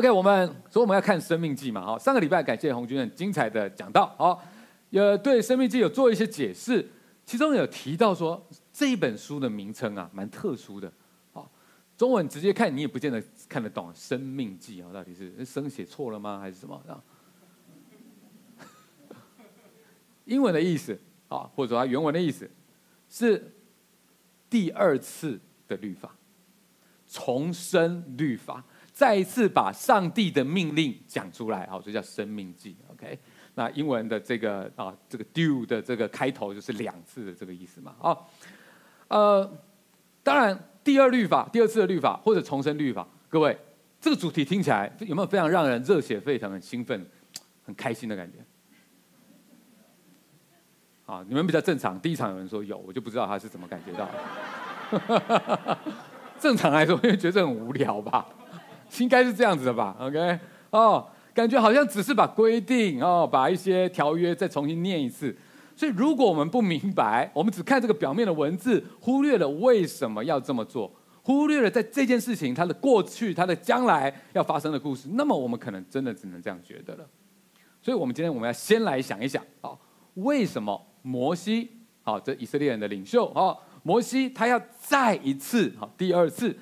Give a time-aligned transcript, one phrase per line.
[0.00, 4.42] OK，我们所以我们要看《生命记》嘛，好，上个礼拜感谢红军很精彩的讲到，好，
[4.88, 6.88] 有对《生命记》有做一些解释，
[7.26, 8.42] 其中有提到说
[8.72, 10.90] 这一本书的名称啊，蛮特殊的，
[11.34, 11.52] 好，
[11.98, 16.82] 中文直接看你也不见得看得懂，《生命记》啊，到底是生写错了吗，还是什么？
[20.24, 20.98] 英文的意思
[21.28, 22.50] 啊，或者说它原文的意思
[23.10, 23.52] 是
[24.48, 25.38] 第二次
[25.68, 26.16] 的律法，
[27.06, 28.64] 重生律法。
[28.92, 32.76] 再一次把上帝的命令讲出来，好，所以叫《生命记》。
[32.92, 33.18] OK，
[33.54, 37.94] 那英文的这个啊，这个 “do” 的这个开头就是两次的这个意思嘛。
[38.00, 38.16] 啊，
[39.08, 39.58] 呃，
[40.22, 43.56] 当然，第二律法、第二次的律法或者重申律法，各位，
[44.00, 47.06] 这个主题听起来有没有非常让人热血沸腾、很兴奋、
[47.64, 48.38] 很开心的感觉？
[51.06, 54.08] 啊，你们比较正常，第一场有人说有，我就不知道他是怎么感觉到。
[56.38, 58.26] 正常来说，因为觉得很无聊吧。
[58.98, 60.38] 应该是这样子的吧，OK？
[60.70, 65.36] 哦，感觉好像只是把规定哦，把一些条约再重新念一次。
[65.76, 77.06] 所以，如果我们不明白，我们只看这个表面的文字，忽略了为什么要这么做，忽略了在这件事情它的过去、它的将来要发生的故事，那么我们可能真的只能这样觉得了。
[77.80, 79.70] 所以，我们今天我们要先来想一想，啊，
[80.14, 81.70] 为什么摩西，
[82.02, 86.54] 好，这以色列人的领袖，啊，摩西他要再一次，好，第二次，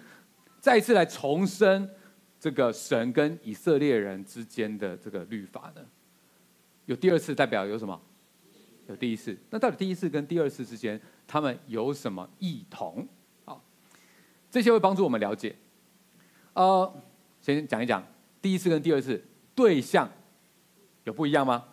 [0.60, 1.90] 再一次来重申。
[2.40, 5.82] 这个神跟以色列人之间的这个律法呢，
[6.86, 8.00] 有第二次代表有什么？
[8.86, 9.36] 有第一次。
[9.50, 13.06] 那到底第一次跟第二次之间，他们有什么异同？
[13.44, 13.62] 好，
[14.50, 15.54] 这些会帮助我们了解。
[16.54, 17.02] 呃，
[17.40, 18.02] 先讲一讲
[18.40, 19.22] 第一次跟第二次
[19.54, 20.10] 对象
[21.04, 21.64] 有不一样吗？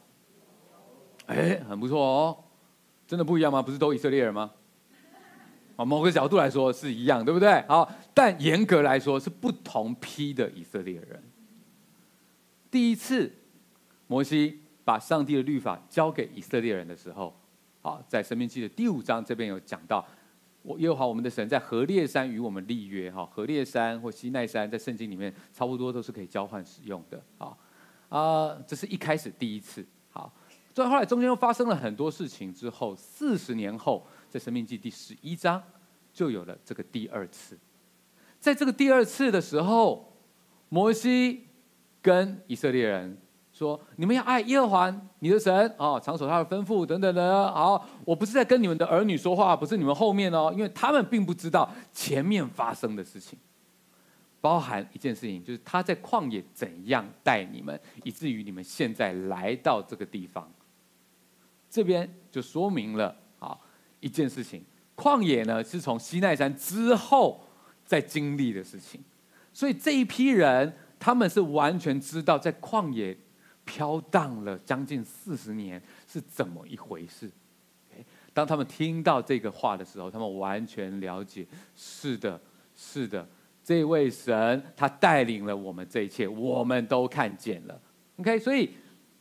[1.27, 2.43] 哎，很不错哦，
[3.07, 3.61] 真的不一样吗？
[3.61, 4.51] 不是都以色列人吗？
[5.75, 7.61] 啊，某个角度来说是一样，对不对？
[7.67, 11.21] 好，但严格来说是不同批的以色列人。
[12.71, 13.31] 第一次，
[14.07, 17.39] 摩西把上帝的律法交给以色列人的时候，
[17.83, 20.03] 啊，在申命记的第五章这边有讲到，
[20.63, 27.55] 我耶和华我们的神在何烈山与我们立约，哈，何烈山或西奈山在圣经里面差不多都是可以交换使用的，啊，
[28.09, 30.33] 啊，这是一开始第一次，好，
[30.73, 34.07] 所以后来中间又发生了很多事情之后，四十年后。
[34.27, 35.63] 在《申命记》第十一章，
[36.11, 37.57] 就有了这个第二次。
[38.45, 40.13] 在这个第二次的时候，
[40.69, 41.47] 摩西
[41.99, 43.17] 跟以色列人
[43.51, 47.51] 说：“你们要爱耶和华你的神啊，常守他的吩咐等等的。
[47.51, 53.39] 好，我不是在跟你们的儿女说话，不是你们后面哦，因为他们并不知道前面发生的事情，
[54.39, 60.47] 包含一件事情，就是他在旷野怎样带你们，以至于你们现在来到这个地方。
[61.67, 63.57] 这边就说明了啊。”
[64.01, 64.63] 一件事情，
[64.95, 67.41] 旷野呢是从西奈山之后
[67.85, 68.99] 在经历的事情，
[69.53, 73.15] 所以这一批人他们是完全知道在旷野
[73.63, 77.29] 飘荡了将近四十年是怎么一回事。
[78.33, 82.41] 当他们听到这个话的时候，他们完全了解，是的，
[82.75, 83.25] 是的，
[83.63, 87.79] 这位神他带领了我们这一切，我们都看见了。
[88.17, 88.71] OK，所以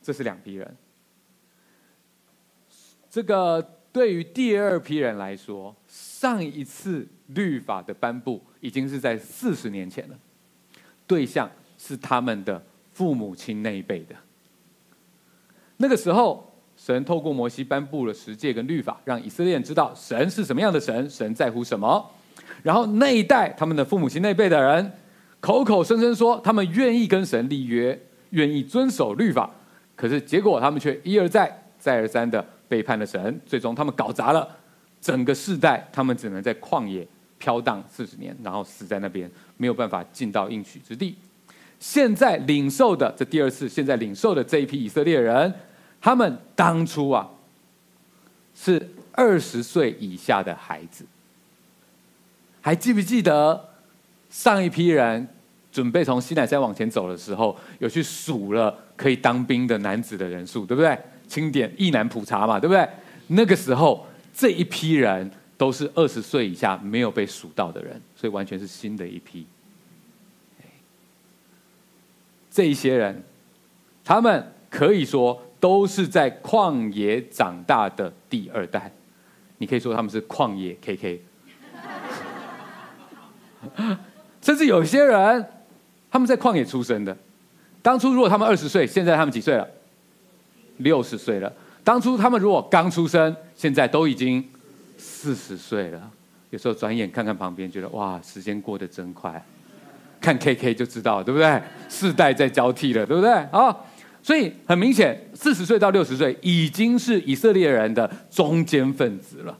[0.00, 0.76] 这是两批人，
[3.10, 3.80] 这个。
[3.94, 10.18] 对于第二批人来说，上一次律法的颁布已经是在四十年前了，
[11.06, 12.60] 对象是他们的
[12.90, 14.16] 父母亲那一辈的。
[15.76, 22.10] 那个时候，神透过摩西颁布了十诫跟律法，让以色列人知道神是什么样的神，神在乎什么。
[22.64, 24.90] 然后那一代他们的父母亲那辈的人，
[25.38, 27.96] 口口声声说他们愿意跟神立约，
[28.30, 29.48] 愿意遵守律法，
[29.94, 32.44] 可是结果他们却一而再、再而三的。
[32.74, 34.48] 背叛了神，最终他们搞砸了
[35.00, 37.06] 整个世代，他们只能在旷野
[37.38, 41.14] 飘荡四十年，然后死在那边，没有办法进到应许之地。
[41.78, 45.54] 现在领受的这第二次，现在领受的这一批以色列人，
[46.00, 47.30] 他们当初啊
[48.56, 51.04] 是二十岁以下的孩子，
[52.60, 53.68] 还记不记得
[54.30, 55.28] 上一批人
[55.70, 60.98] 准备从西乃山往前走的时候，有去数了可以当兵的男子的人数，对不对？
[61.26, 62.88] 清点役男普查嘛，对不对？
[63.28, 69.46] 那个时候这一批人都是二十岁以下没有被数到的人，所以完全是新的一批。
[72.50, 73.22] 这一些人，
[74.04, 78.92] 他们可以说都是在旷野长大的第二代，
[79.58, 81.20] 你可以说他们是旷野 KK。
[84.42, 85.44] 甚至有些人
[86.10, 87.16] 他们在旷野出生的，
[87.82, 89.66] 当初如果他们二十岁，现在他们几岁了？
[90.78, 91.52] 六十岁了。
[91.82, 94.42] 当初他们如果刚出生，现在都已经
[94.96, 96.10] 四十岁了。
[96.50, 99.44] 有时候转眼看看旁边，觉得哇，时间过得真快。
[100.20, 101.60] 看 KK 就知道，对不对？
[101.88, 103.30] 世代在交替了，对不对？
[103.30, 103.76] 啊，
[104.22, 109.58] 所以很明显，四十岁到六十岁已经是以色列人的中坚分子了。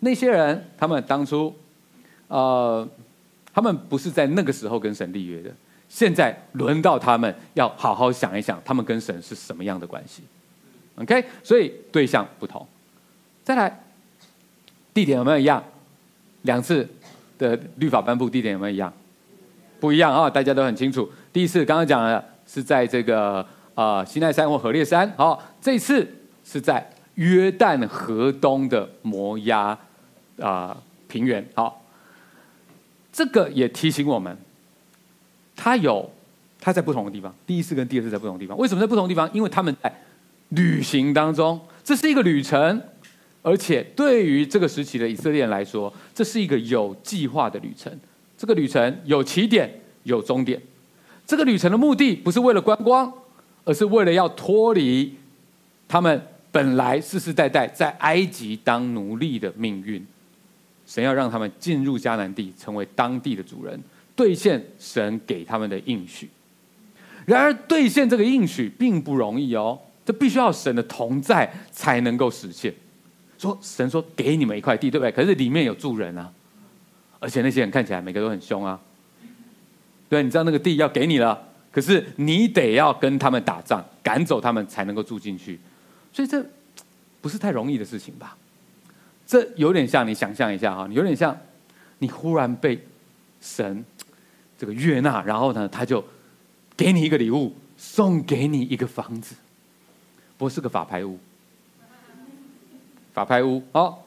[0.00, 1.54] 那些人，他们当初，
[2.28, 2.86] 呃，
[3.54, 5.50] 他们不是在那个时候跟神立约的，
[5.96, 10.22] 现在轮到他们要好好想一想，他们跟神是什么样的关系。
[10.96, 12.66] OK，所以对象不同。
[13.42, 13.82] 再来，
[14.92, 15.64] 地点有没有一样？
[16.42, 16.86] 两次
[17.38, 18.92] 的律法颁布地点有没有一样？
[19.80, 21.10] 不一样啊，大家都很清楚。
[21.32, 26.06] 第一次刚刚讲了是在这个啊西奈山或何烈山，好，这次
[26.44, 29.78] 是在约旦河东的摩押
[30.42, 30.76] 啊
[31.08, 31.42] 平原。
[31.54, 31.82] 好，
[33.10, 34.36] 这个也提醒我们，
[35.56, 36.08] 他有
[36.60, 37.34] 他在不同的地方。
[37.46, 39.28] 第一次跟第二次在不同的地方，为什么在不同的地方？
[39.32, 39.92] 因为他们在
[40.50, 42.80] 旅行当中，这是一个旅程，
[43.42, 47.92] 而且对于这个时期的以色列人来说，这是一个有计划的旅程。
[48.38, 50.60] 这个旅程有起点，有终点。
[51.26, 53.12] 这个旅程的目的不是为了观光，
[53.64, 55.14] 而是为了要脱离
[55.88, 56.22] 他们
[56.52, 60.04] 本来世世代代在埃及当奴隶的命运。
[60.86, 63.82] 神要让他们进入迦南地，成为当地的主人，
[64.16, 66.28] 兑现神给他们的应许。
[67.26, 72.74] 然而，兑现这个应许并不容易哦，这必须要神的同在才能够实现。
[73.38, 75.12] 说神说给你们一块地，对不对？
[75.12, 76.32] 可是里面有住人啊。
[77.18, 78.78] 而且那些人看起来每个都很凶啊，
[80.06, 85.58] 对，你知道那个地要给你了，可是你得要跟他们打仗，赶走他们才能够住进去，
[86.12, 86.44] 所以这
[87.22, 88.36] 不是太容易的事情吧？
[89.26, 91.36] 这有点像你想象一下哈，有点像
[91.98, 92.78] 你忽然被
[93.40, 93.82] 神
[94.58, 96.04] 这个悦纳，然后呢，他就
[96.76, 99.34] 给你一个礼物，送给你一个房子，
[100.38, 101.18] 不是个法拍屋，
[103.12, 103.98] 法拍屋哦，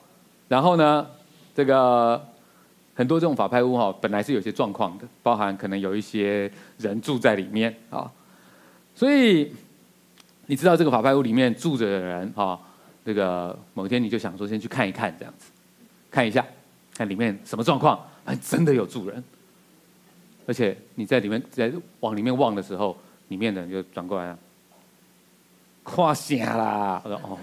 [0.48, 1.08] 然后呢，
[1.56, 2.26] 这个。
[2.96, 8.12] 很多这种法拍屋哈，本来是有些状况的，包含可能有一些人住在里面啊，
[8.94, 9.54] 所以
[10.48, 12.60] 你知道这个法拍屋里面住着的人哈，
[13.06, 15.50] 这个某天你就想说先去看一看这样子，
[16.12, 16.46] 看一下，
[16.94, 19.24] 看里面什么状况，还真的有住人，
[20.50, 22.98] 而且你在里面在往里面望的时候，
[23.28, 24.40] 里面的人就转过来了，
[25.84, 27.38] 夸瞎啦，我说哦，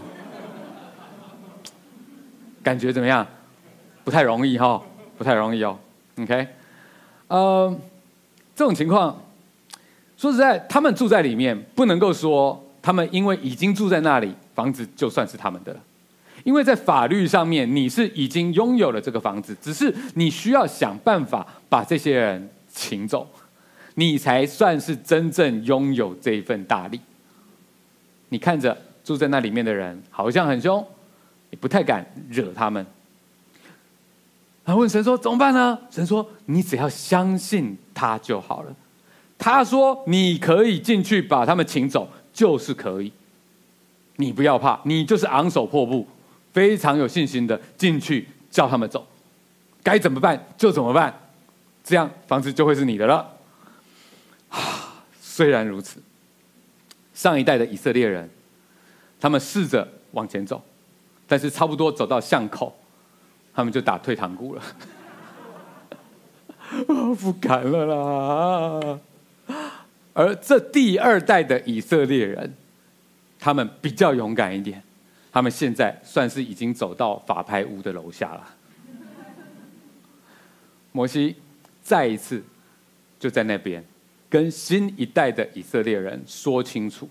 [2.64, 3.25] 感觉怎么样？
[4.03, 4.82] 不太容易哈。
[5.19, 5.79] 不太容易哦
[6.19, 6.47] ，OK，
[7.29, 7.75] 呃，
[8.55, 9.19] 这种情况，
[10.14, 15.81] 说实在，他们住在里面，不能够说他们因为已经住在那里，房子就算是他们的了，
[16.44, 23.26] 因为在法律上面，你是已经拥有了这个房子，只是你需要想办法把这些人请走，
[23.94, 27.00] 你才算是真正拥有这一份大利。
[28.28, 30.87] 你看着住在那里面的人好像很凶，
[31.50, 32.84] 你不太敢惹他们。
[34.64, 38.76] 他问神说：“怎么办呢？”神说：“你只要相信他就好了。
[39.38, 43.12] 他说你可以进去把他们请走，就是可以。
[44.17, 46.06] 你不要怕，你就是昂首阔步，
[46.52, 49.06] 非常有信心的进去叫他们走。
[49.84, 51.14] 该怎么办就怎么办，
[51.86, 53.38] 这样房子就会是你的了。”
[54.50, 56.02] 啊，虽然如此，
[57.14, 58.28] 上一代的以色列人，
[59.20, 60.62] 他们试着往前走，
[61.28, 62.76] 但是差不多走到巷口。
[63.54, 64.62] 他们就打退堂鼓了，
[66.88, 69.00] 我不敢了啦。
[70.12, 72.55] 而这第二代的以色列人，
[73.38, 74.82] 他们比较勇敢一点，
[75.32, 78.46] 他们现在算是已经走到法拍屋的楼下了。
[80.93, 81.36] 摩西
[81.86, 82.43] 再一次
[83.20, 83.84] 就在那边
[84.28, 87.08] 跟新一代的以色列人说清楚，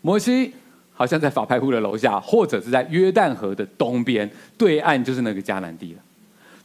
[0.00, 0.52] 摩西。
[0.98, 6.00] 好像在法拍屋的楼下，或者是在约旦河的东边，对岸就是那个迦南地了。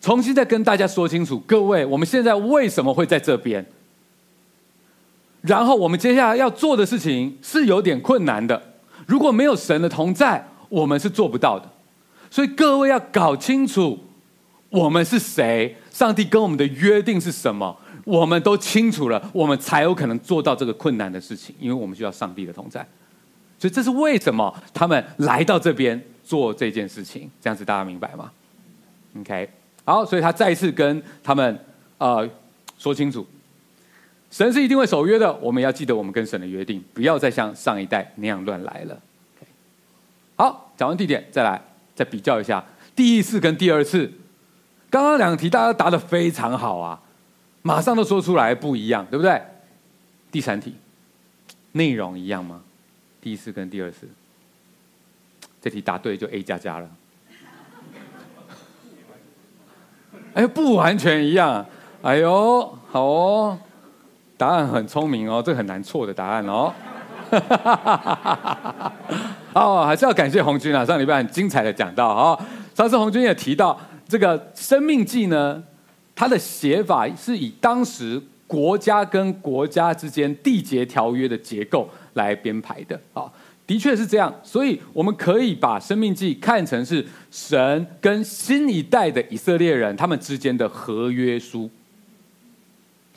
[0.02, 3.64] 重新再跟大家说清楚，各位，我们现在为什么会在这边？
[5.42, 8.60] 然后我们接下来要做的事情是有点困难的。
[9.06, 11.70] 如果没有神的同在，我们是做不到的。
[12.32, 14.00] 所以各位要搞清楚，
[14.74, 22.84] 我们是谁，上帝跟我们的约定是什么，我们都清楚了，我们才有可能做到这个困难的事情，因为我们需要上帝的同在。
[23.60, 27.30] 所以这是为什么他们来到这边做这件事情？
[27.40, 28.32] 这样子大家明白吗
[29.20, 29.48] ？OK，
[29.86, 31.60] 好，所以他再一次跟他们
[32.00, 32.28] 呃
[32.80, 33.24] 说清楚，
[34.32, 35.32] 神是一定会守约的。
[35.36, 39.00] 我们要记得我们跟神的约定，不要再像上一代那样乱来了。
[39.38, 39.48] OK，
[40.36, 41.62] 好，讲完地点，再来
[41.94, 42.66] 再比较一下
[42.96, 44.12] 第一次跟第二次。
[44.94, 47.02] 刚刚两题大家答的非常好啊，
[47.64, 49.42] 马上都说出来不一样，对不对？
[50.32, 50.76] 第三题，
[51.72, 52.62] 内容一样吗？
[53.20, 54.08] 第一次跟第二次，
[55.60, 56.88] 这题答对就 A 加加了。
[60.36, 61.66] 哎，不完全一样。
[62.04, 63.58] 哎呦，好哦，
[64.38, 66.72] 答案很聪明哦，这很难错的答案哦。
[69.54, 72.40] 哦，还是要感谢红军啊，上礼拜很精彩的讲到啊。
[72.76, 75.64] 上次红军也提到，这个《生命记》呢，
[76.16, 83.32] 它的写法是以当时国家跟国家之间缔结条约的结构来编排的啊。
[83.66, 91.70] 的确是这样，所以我们可以把《生命记》看成是神跟新一代的以色列人他们之间的合约书。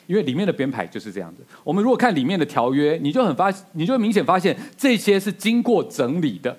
[0.07, 1.43] 因为里面的编排就是这样子。
[1.65, 6.57] 我们如果看里面的条约，你就很发，你就明显发现这些是经过整理的。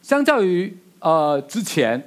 [0.00, 2.00] 相较于呃之前，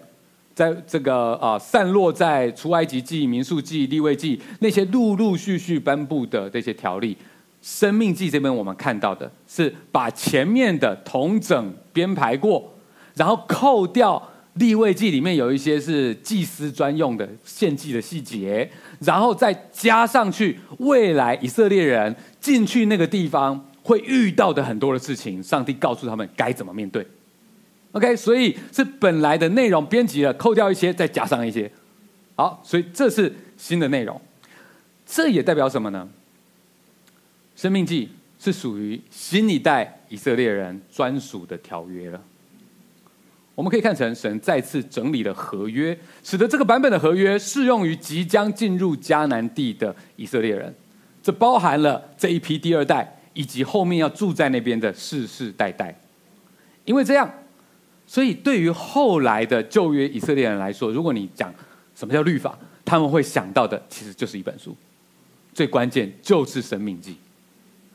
[0.60, 7.16] 在这个啊、散落在出埃及记、民数记、立位记那些陆陆续续颁布的这些条例，
[7.62, 12.74] 生命记这边我们看到的是把前面的统整编排过，
[13.16, 14.22] 然后扣掉。
[14.56, 27.06] 立位记里面有一些是祭司专用的献祭的细节，然后再加上去未来以色列人进去那个地方会遇到的很多的事情，上帝告诉他们该怎么面对。
[27.94, 31.72] OK，所以是本来的内容编辑了，扣掉一些，再加上一些。
[32.36, 34.20] 好，所以这是新的内容。
[35.06, 36.08] 这也代表什么呢？
[37.56, 42.22] 生命记是属于新一代以色列人专属的条约了。
[43.56, 50.74] 我们可以看成神再次整理了合约，使得这个版本的合约适用于即将进入迦南地的以色列人。
[51.22, 56.00] 这包含了这一批第二代，以及后面要住在那边的世世代代。
[56.86, 57.30] 因为这样，
[58.10, 61.54] 所以对于后来的旧约以色列人来说，如果你讲
[61.94, 64.76] 什么叫律法，他们会想到的其实就是一本书。
[65.54, 67.16] 最关键就是申命记。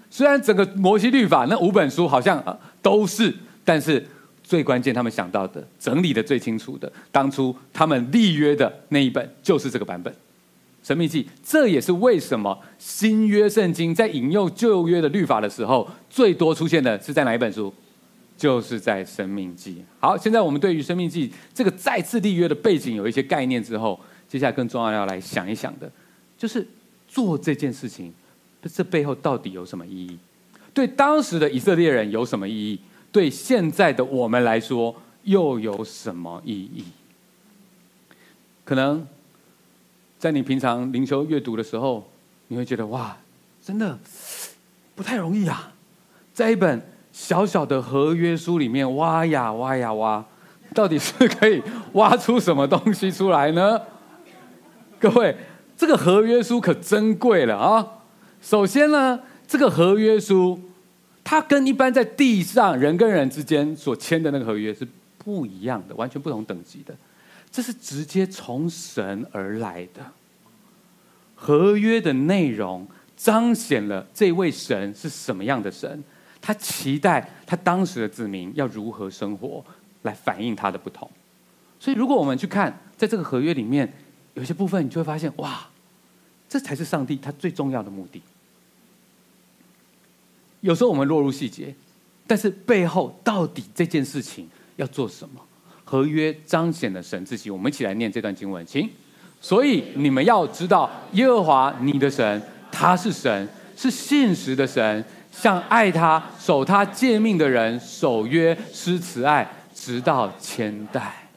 [0.08, 2.40] 虽然整个摩西律法那五本书好像
[2.80, 4.06] 都是，但是。
[4.46, 10.12] 最关键，他们想到的、整理的最清楚的，当初他们立约的那一本就是这个版本
[10.86, 11.24] 《神命记》。
[11.42, 17.72] 这也是为什么新约圣经在引用旧约的律法的时候，最多出现的是在哪一本书？
[18.36, 19.76] 就是在《生命记》。
[20.00, 23.98] 好，现在我们对于《生命记》这个再次立约的背景有一些概念之后，
[24.28, 25.90] 接下来更重要要来想一想的，
[26.36, 26.66] 就是
[27.06, 28.12] 做这件事情，
[28.62, 30.18] 这背后到底有什么意义？
[30.72, 32.80] 对当时的以色列人有什么意义？
[33.12, 36.84] 对现在的我们来说，又有什么意义？
[38.64, 39.06] 可能
[40.18, 42.10] 在你平常灵修阅读的时候，
[42.48, 43.16] 你会觉得哇，
[43.62, 43.96] 真的
[44.96, 45.72] 不太容易啊！
[46.32, 46.82] 在一本
[47.14, 50.24] 小小的合约书里面挖呀挖呀挖，
[50.74, 53.80] 到底是可以挖出什么东西出来呢？
[54.98, 55.36] 各位，
[55.76, 57.86] 这个合约书可珍贵了啊！
[58.42, 60.60] 首先呢，这个合约书。
[61.22, 66.94] 它跟一般在地上人跟人之间所签的那个合约是不一样的，完全不同等级的。
[67.50, 70.02] 这是直接从神而来的
[71.34, 76.04] 合约的内容，彰显了这位神是什么样的神。
[76.46, 79.64] 他期待他当时的子民要如何生活，
[80.02, 81.10] 来反映他的不同。
[81.80, 83.90] 所以，如果我们去看在这个合约里面，
[84.34, 85.66] 有些部分，你就会发现，哇，
[86.46, 88.20] 这才是上帝他最重要的目的。
[90.60, 91.74] 有时候我们落入细节，
[92.26, 94.46] 但是背后到底这件事情
[94.76, 95.40] 要做什么？
[95.82, 97.50] 合约彰显了神自己。
[97.50, 98.90] 我们一起来念这段经文，请。
[99.40, 105.02] 所以你们要知道，耶和华你的神，他是神，是信实的神，
[105.34, 111.28] 向爱他、守他诫命的人守约施慈爱，直到千代。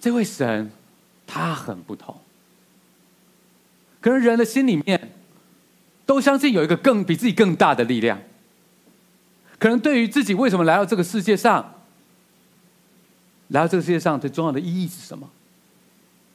[0.00, 0.70] 这位神，
[1.26, 2.16] 他很不同。
[4.00, 5.10] 可是人的心里面。
[6.06, 8.20] 都相信有一个更比自己更大的力量。
[9.60, 11.72] 可能对于自己为什么来到这个世界上，
[13.46, 15.30] 来到这个世界上最重要的意义是什么？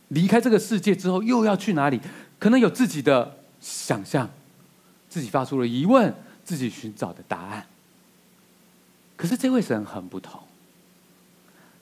[0.08, 2.00] 离开这个世界之后又要去哪里？
[2.40, 4.30] 可能有自己的想象，
[5.16, 7.66] 自己发出了疑问，自己寻找的答案。
[9.16, 10.44] 可是这位神很不同，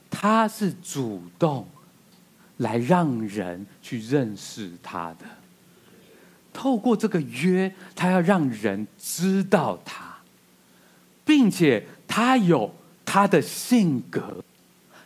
[0.07, 1.67] 他是主动
[2.57, 5.25] 来让人去认识他的。
[6.53, 10.15] 透过这个约，他要让人知道他，
[11.25, 12.71] 并且他有
[13.03, 14.45] 他的性格，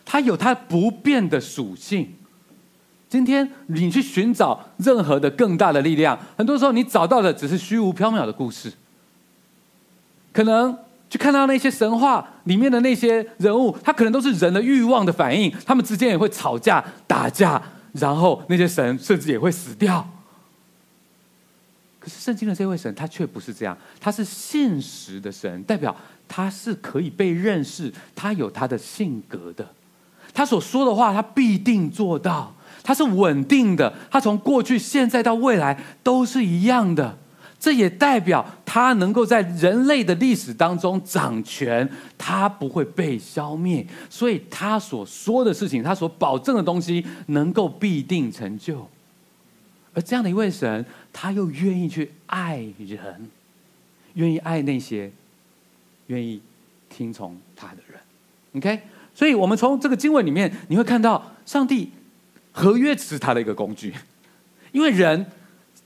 [0.04, 2.14] 他有他不变的属性。
[3.08, 8.72] 今天你去寻找任何的更大的力量，很多时候你找到的只是虚无缥缈的故事。
[10.32, 10.76] 可能
[11.08, 17.60] 去看到那些神话里面的那些人物，他可能都是人的欲望的反应，他们之间也会吵架打架，
[17.94, 20.06] 然后那些神甚至也会死掉。
[21.98, 25.96] 可是圣经的这位神，他却不是这样，他是现实的神，代表
[26.28, 29.66] 他是可以被认识，他有他的性格的，
[30.32, 32.54] 他所说的话，他必定做到，
[32.88, 37.18] 它是稳定的，它从过去、现在到未来都是一样的。
[37.60, 48.88] 这也代表他能够在人类的历史当中掌权，他不会被消灭，所以他所说的事情，他所保证的东西，能够必定成就。
[49.92, 53.28] 而这样的一位神，他又愿意去爱人，
[54.14, 55.12] 愿意爱那些
[56.06, 56.40] 愿意
[56.88, 58.00] 听从他的人。
[58.54, 58.80] OK，
[59.14, 61.90] 所以我们从这个经文里面，你会看到上帝
[62.58, 63.94] 合约只是他的一个工具，
[64.72, 65.24] 因为人。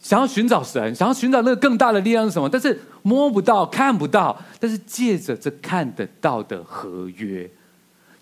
[0.00, 2.48] 想要寻找神，想要寻找那个更大的力量是什么？
[2.48, 4.36] 但是摸不到、看不到。
[4.58, 7.48] 但是借着这看得到的合约，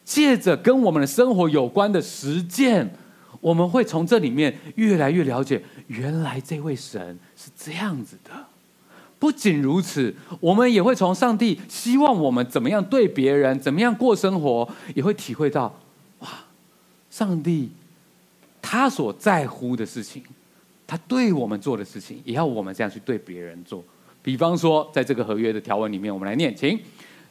[0.05, 2.93] 借着跟我们的生活有关的实践，
[3.41, 8.31] 我们会从这里面越来越了解，原来这位神是这样子的。
[9.19, 15.75] 不仅如此，我们也会从上帝希望我们怎么样对别人、怎么样过生活，也会体会到，
[16.19, 16.29] 哇，
[17.11, 17.71] 上帝
[18.71, 20.23] 他所在乎的事情。
[20.87, 23.83] 他对我们做的事情，也要我们这样去对别人做。
[24.23, 26.79] 比方说，在这个合约的条文里面，我们来念，请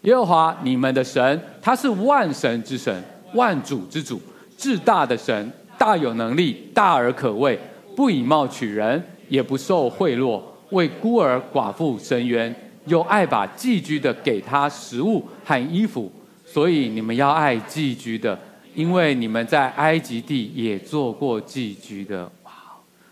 [0.01, 3.01] 耶和华你们的神，他是万神之神，
[3.35, 4.19] 万主之主，
[4.57, 7.57] 至大的神，大有能力，大而可畏，
[7.95, 10.41] 不以貌取人，也不受贿赂，
[10.71, 12.53] 为孤儿寡妇伸冤，
[12.87, 16.11] 又爱把寄居的给他食物和衣服。
[16.45, 18.37] 所以你们要爱寄居的，
[18.79, 22.31] 因为你们在埃及地也做过寄居的。
[22.43, 22.53] 哇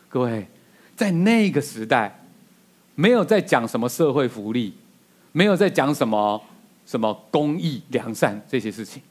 [0.07, 0.47] 各位，
[0.95, 2.23] 在那个时代，
[2.95, 4.73] 没有在讲什么社会福利，
[5.33, 6.41] 没有在讲什么
[6.85, 9.01] 什么公义良善这些事情，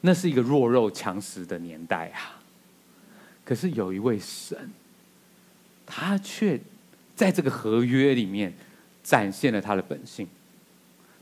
[0.00, 2.40] 那是一个弱肉强食的年代啊。
[3.44, 4.70] 可是有一位神，
[5.84, 6.58] 他却
[7.14, 8.50] 在这个合约里面
[9.02, 10.26] 展现了他的本性。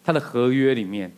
[0.04, 1.10] 他的合约里面，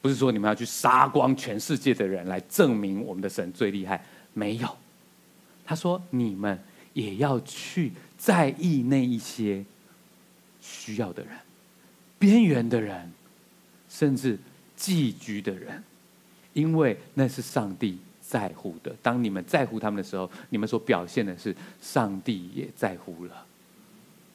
[0.00, 4.02] 不是说你们要去杀光全世界的人来证明我们的神最厉害，
[4.32, 4.76] 没有。
[5.64, 6.58] 他说：“你们
[6.94, 9.64] 也要去在意那一些
[10.60, 11.32] 需要的人、
[12.18, 13.12] 边缘的人，
[13.88, 14.38] 甚至
[14.74, 15.82] 寄居的人，
[16.54, 18.92] 因为那是上帝在乎的。
[19.00, 23.46] 当你们在乎他们的时候，你们所表现的是上帝也在乎了。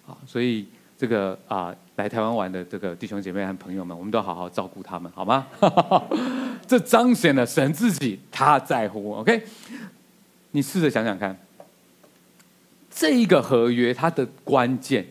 [0.08, 5.48] 啊，所以这个啊，来台湾玩的这个弟兄姐妹和朋友们，我们都好好照顾他们，好吗？
[6.68, 9.14] 这彰显了神自己他在乎。
[9.16, 9.44] OK。”
[10.52, 11.38] 你试着想想看，
[12.90, 15.06] 这一个合约它的关键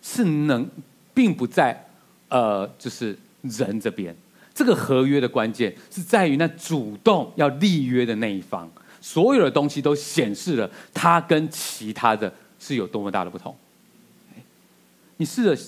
[0.00, 0.66] 是能，
[1.12, 1.86] 并不在
[2.30, 4.16] 呃，就是人这边。
[4.54, 8.66] 这个合约的关键是在于那主动要立约的那一方，
[9.02, 13.54] 所有的东西都显示了他跟其他的是有多么大的不同。
[15.18, 15.62] 你试着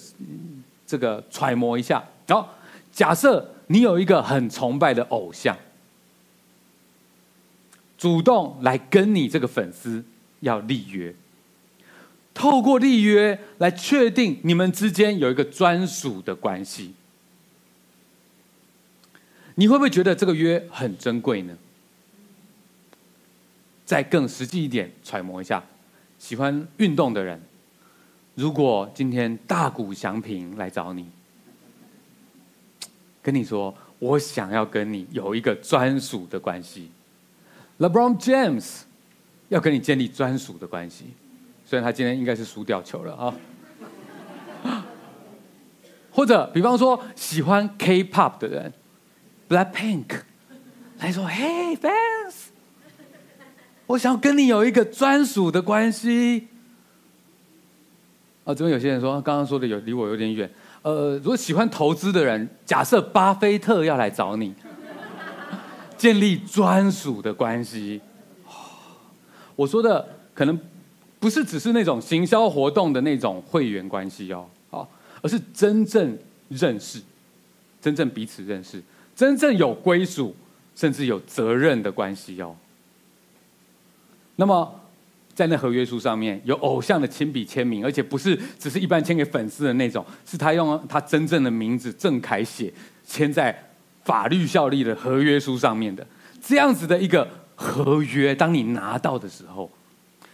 [0.86, 2.56] 这个揣摩一下，好，
[2.90, 5.56] 假设你有一个很崇拜的偶像。
[7.98, 10.02] 主动来跟你这个粉丝
[10.40, 11.14] 要立约，
[12.32, 16.94] 透过立约来确定你们之间有一个专属的关系，
[19.56, 21.54] 你会不会觉得这个约很珍贵呢？
[23.84, 25.62] 再更实际一点揣摩一下，
[26.18, 27.38] 喜欢运动的人，
[28.40, 31.06] 如果今天大谷翔平来找你，
[33.22, 36.90] 跟你说我想要跟你有一个专属的关系。
[37.78, 38.80] LeBron James
[39.50, 41.12] 要跟你建立专属的关系，
[41.66, 43.36] 虽然他今天应该是输掉球了啊。
[46.10, 48.72] 或者，比方说喜欢 K-pop 的人
[49.50, 50.22] ，Blackpink
[50.98, 52.46] 来说：“Hey fans，
[53.86, 56.48] 我想要跟你有一个专属的关系。”
[58.50, 60.50] 啊，这边有些人说，刚刚说的有离我有点远。
[60.82, 64.52] 呃，如果喜欢投资的人，假设巴菲特要来找你。
[65.96, 68.00] 建立专属的关系，
[69.54, 70.58] 我说的可能
[71.18, 74.88] 不是只是那种行销活动的那种会员关系哦，好，
[75.20, 76.16] 而是真正
[76.48, 77.02] 认识，
[77.82, 78.82] 真正彼此认识，
[79.14, 80.34] 真正有归属，
[80.74, 82.56] 甚至有责任的关系哦。
[84.36, 84.79] 那么，
[85.34, 92.72] 在那合约书上面有偶像的亲笔签名，而且不是只是一般签给粉丝的那种，是他用他真正的名字郑凯写
[93.06, 93.66] 签在。
[94.02, 96.04] 法律效力的合约书上面的
[96.40, 99.70] 这样子的一个合约，当你拿到的时候，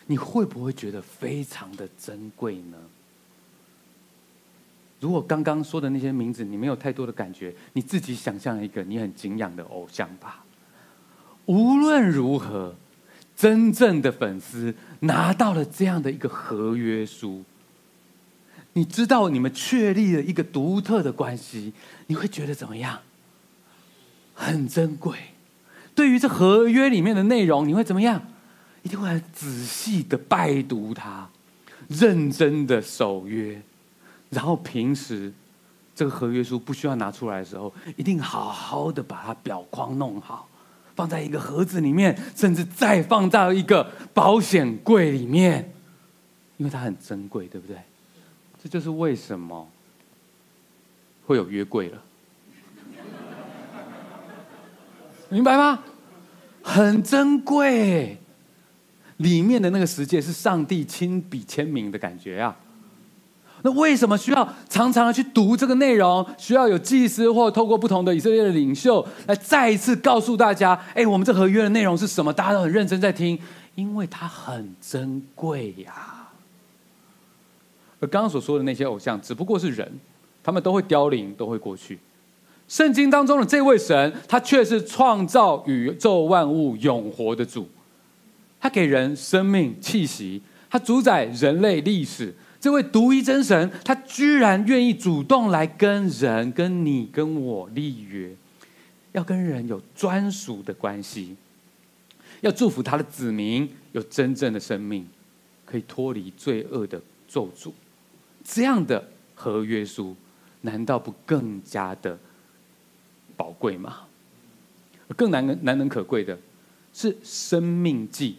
[0.07, 2.79] 你会不会觉得非常的珍贵呢？
[5.01, 10.45] 如果刚刚说的那些名字你没有太多的感觉，你自己想象一个你很敬仰的偶像吧。
[11.47, 12.73] 无论如何，
[13.37, 17.45] 真正的粉丝拿到了这样的一个合约书，
[18.73, 21.75] 你知道你们确立了一个独特的关系，
[22.07, 23.01] 你会觉得怎么样？
[24.35, 25.17] 很珍贵，
[25.95, 28.23] 对于这合约里面的内容，你会怎么样？
[28.83, 31.29] 一定会很仔细的拜读它，
[31.89, 33.61] 认真的守约，
[34.31, 35.33] 然后平时
[35.95, 40.49] 这个合约书不需要拿出来的时候，一定好好的把它裱框弄好，
[40.97, 45.71] 放在一个盒子里面，甚至再放到一个保险柜里面，
[46.57, 47.77] 因为它很珍贵，对不对？
[48.63, 49.69] 这就是为什么
[51.27, 52.03] 会有约柜了，
[55.29, 55.85] 明白吗？
[56.63, 58.19] 很珍贵，
[59.19, 62.57] 里面的那个世界是上帝亲笔签名的感觉啊。
[63.67, 66.25] 那为什么需要常常的去读这个内容？
[66.39, 72.33] 需要有祭司或透过不同的以色列的领袖来再一次告诉大家：哎，我们这合约的内容是什么？
[72.33, 73.37] 大家都很认真在听，
[73.75, 76.29] 因为它很珍贵呀、
[77.99, 79.99] 而刚刚所说的那些偶像，只不过是人，
[80.45, 81.99] 他们都会凋零，都会过去。
[82.69, 87.69] 圣经当中的这位神，他却是创造宇宙万物、永活的主。
[88.61, 92.33] 他给人生命气息，他主宰人类历史。
[92.67, 98.35] 这位独一真神，他居然愿意主动来跟人、跟你、跟我立约，
[99.13, 101.37] 要跟人有专属的关系，
[102.41, 105.07] 要祝福他的子民有真正的生命，
[105.65, 107.71] 可以脱离罪恶的咒诅。
[108.43, 110.17] 这样的合约书，
[110.63, 112.19] 难道不更加的
[113.37, 114.01] 宝贵吗？
[115.15, 116.37] 更难难能可贵的
[116.93, 118.33] 是，《生命记》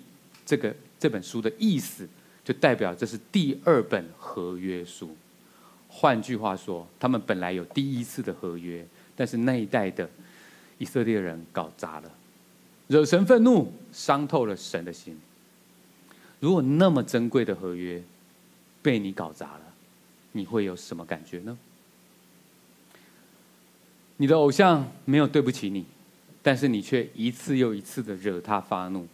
[0.46, 2.06] 这个这本书的意思。
[2.48, 5.14] 就代表这是第二本合约书。
[5.90, 10.10] 换句话说，他们本来有第一次的合约，但是那一代的
[10.78, 12.10] 以色列人搞砸了，
[12.88, 15.20] 惹神愤怒，伤透了神的心。
[16.40, 18.02] 如果那么珍贵的合约
[18.82, 19.62] 被你搞砸了，
[20.32, 21.58] 你会有什么感觉呢？
[24.16, 25.86] 你的偶像没有对不起你，
[26.42, 29.06] 但是你却一次又一次的惹他发怒，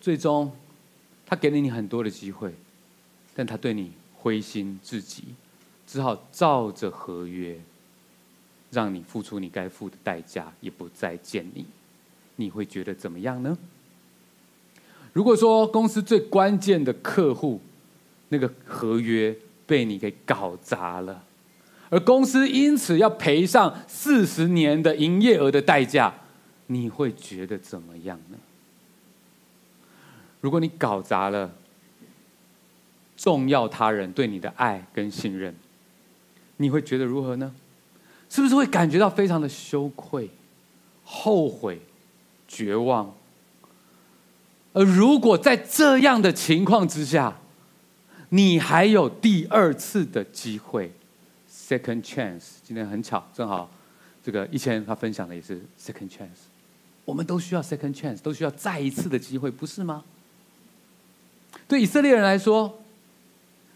[0.00, 0.50] 最终。
[1.26, 2.54] 他给了你很多的机会，
[3.34, 5.24] 但他对你灰心至极，
[5.86, 7.58] 只好照着合约，
[8.70, 11.66] 让你付出你该付的代价，也不再见你。
[12.36, 13.58] 你会觉得怎么样呢？
[15.12, 17.60] 如果说公司最关键的客户
[18.28, 19.34] 那个合约
[19.66, 21.24] 被你给搞砸了，
[21.88, 26.14] 而公司因此要赔上四十年的营业额的代价，
[26.66, 28.36] 你会觉得怎么样呢？
[30.46, 31.52] 如果你搞砸了
[33.16, 35.52] 重要他人对你的爱跟信任，
[36.58, 37.52] 你会觉得如何呢？
[38.30, 40.30] 是不是会感觉到非常的羞愧、
[41.02, 41.80] 后悔、
[42.46, 43.12] 绝望？
[44.72, 47.36] 而如果在这样的情况之下，
[48.28, 50.92] 你还有第二次的机会
[51.50, 52.58] （second chance）。
[52.62, 53.68] 今天很巧，正好
[54.22, 56.46] 这个一千他分享的也是 second chance。
[57.04, 60.04] 我们都需要 second chance，都需要再一次的机会，不是吗？
[61.68, 62.80] 对以色列人来说，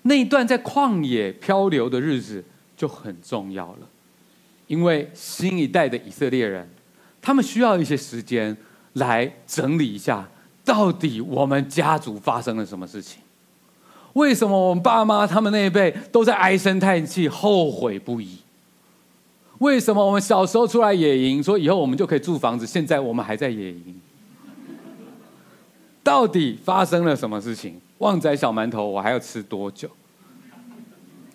[0.03, 2.45] 那一段在旷野漂流的日子
[2.77, 3.89] 就很重要了，
[4.67, 6.69] 因为新一代的以色列人，
[7.21, 8.57] 他们需要一些时间
[8.95, 10.29] 来整理一下，
[10.65, 13.21] 到底我们家族发生了什么事情？
[14.15, 18.39] 为什么我们爸妈他们那一辈都在唉声叹气、后悔不已？
[19.59, 24.01] 为什么我们小时候出来野营，说以后我们就可以住房子，现在我们还在野营？
[26.11, 27.81] 到底发生了什么事情？
[27.99, 29.89] 旺仔小馒头，我还要吃多久？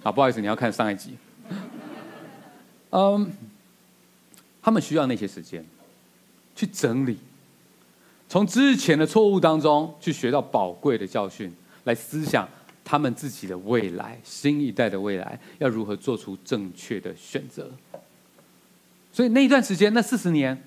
[0.03, 1.15] 好，不好意思，你要看上一集。
[2.89, 3.31] 嗯，
[4.61, 5.65] 他们需要那些时间
[6.57, 7.17] 去整理，
[8.27, 11.49] 从之前的错误当中去学到宝贵的教训，
[11.85, 12.45] 来思想
[12.83, 17.71] 他们自己的未来，新一代的未来要如何做出正确的选择。
[19.13, 20.61] 所以那一段时间，那四十年，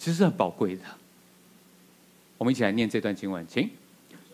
[0.00, 0.82] 其实是很宝贵的。
[2.38, 3.68] 我们一起来念这段经文，请。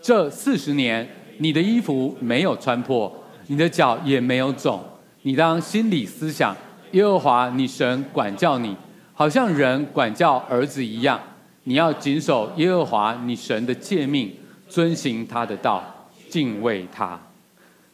[0.01, 3.13] 这四十年，你的衣服没有穿破，
[3.47, 4.83] 你的脚也没有肿。
[5.23, 6.57] 你当心里思想，
[6.91, 8.77] 耶和华你神管教你，
[9.15, 11.21] 好像人管教儿子一样。
[11.65, 14.35] 你要谨守耶和华你神的诫命，
[14.69, 17.21] 遵行他的道，敬畏他。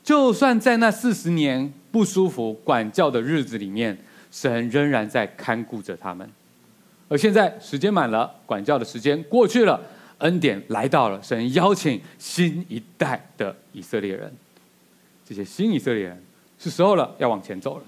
[0.03, 3.99] 就算在那四十年不舒服管教的日子里面，
[4.31, 6.27] 神仍然在看顾着他们。
[7.11, 9.79] 而现在时间满了，管教的时间过去了。
[10.19, 14.33] 恩典来到了，神邀请新一代的以色列人，
[15.25, 16.23] 这些新以色列人
[16.59, 17.85] 是时候了，要往前走了。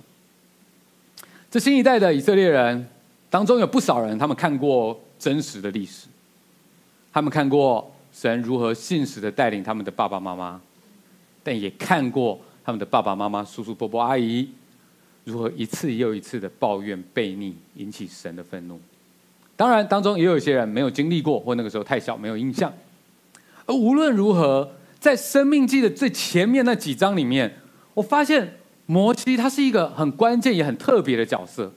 [1.50, 2.88] 这新一代的以色列人
[3.28, 6.06] 当中有不少人，他们看过真实的历史，
[7.12, 10.60] 他们看过神如何信实的带领他们的爸爸妈妈，
[11.42, 14.48] 但也看过他们的爸爸妈妈、叔叔伯伯、阿姨
[15.24, 18.80] 如何一次又一次的抱怨、悖逆，引起神的愤怒。
[19.60, 22.72] 当然，当中也有一些人没有经历过，或那个时候太小没有印象。
[23.66, 27.58] 而无论如何，在生命记的最前面那几章里面，
[27.92, 28.54] 我发现
[28.86, 31.70] 摩西他是一个很关键也很特别的角色，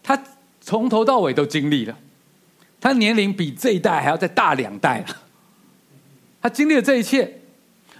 [0.00, 0.16] 他
[0.60, 1.98] 从头到尾都经历了，
[2.80, 5.06] 他年龄比这一代还要再大两代了，
[6.40, 7.40] 他经历了这一切，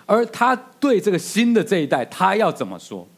[0.07, 3.09] 而他对这个新的这一代，他要怎么说？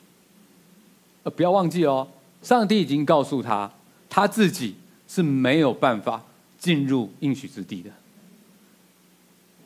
[1.25, 2.09] 呃，不要忘记哦，
[2.41, 3.71] 上帝已经告诉他，
[4.09, 4.77] 他自己
[5.15, 6.21] 是没有办法
[6.59, 7.91] 进入应许之地的。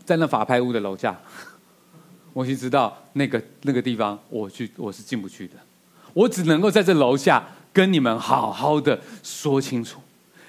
[0.05, 1.19] 在那法拍屋的楼下，
[2.35, 5.55] 摩西知道那个那个地方，我去我是进不去的。
[6.13, 10.01] 我只能够在这楼下跟你们好好的说清楚，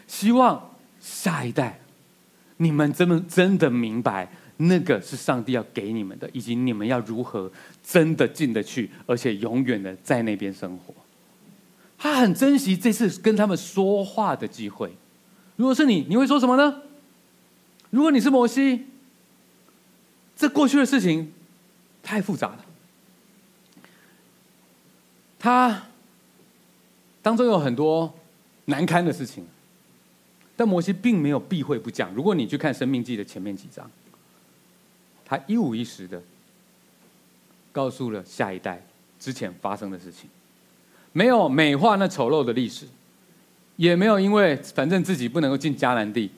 [0.05, 1.79] 希望下一代
[2.57, 7.49] 你们真的真的明白，那个是上帝要给你们的，以及你们要如何
[7.81, 10.93] 真的进得去，而且永远的在那边生活。
[11.99, 14.95] 他很珍惜这次跟他们说话的机会。
[15.57, 16.81] 如果是你，你会说什么呢？
[17.89, 18.87] 如果你是摩西，
[20.35, 21.33] 这过去的事情
[22.01, 22.65] 太复杂了。
[25.37, 25.87] 他
[27.21, 28.13] 当中有很多
[28.65, 29.45] 难堪的事情，
[30.55, 32.13] 但摩西并没有避讳不讲。
[32.13, 33.91] 如果你去看《生命记》的前面几章，
[35.25, 36.21] 他一五一十的
[37.73, 38.85] 告诉了下一代
[39.19, 40.29] 之前发生的事情。
[41.11, 42.85] 没有美化那丑陋的历史，
[43.75, 46.31] 也没有因为反正自己不能够进迦南地，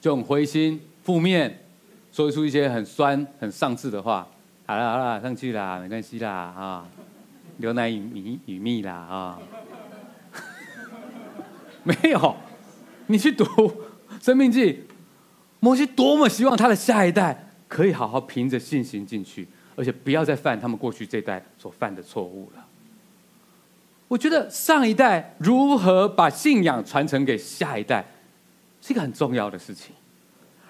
[0.00, 1.64] 就很灰心负面，
[2.12, 4.26] 说出一些很酸很丧志的话。
[4.66, 6.88] 好了好了，上去啦，没关系啦啊，
[7.56, 9.38] 牛奶与米与蜜啦啊。
[11.82, 12.36] 没有，
[13.06, 13.44] 你去读
[14.20, 14.72] 《生命记》，
[15.58, 22.64] 摩西多么希望他的下一代可以好好凭着信心进去，而且不要再犯他们过去这代所犯的错误了。
[24.12, 28.04] 我觉得上一代如何把信仰传承给下一代，
[28.82, 29.94] 是一个很重要的事情。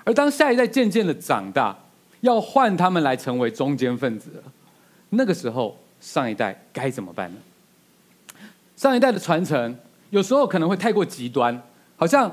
[0.04, 1.76] 而当下一代渐渐的长大，
[2.20, 4.42] 要换他们来成为中坚分子了，
[5.10, 7.38] 那个时候上一代该怎么办呢？
[8.76, 9.76] 上一代的传承
[10.10, 11.60] 有时候可能会太过极端，
[11.96, 12.32] 好像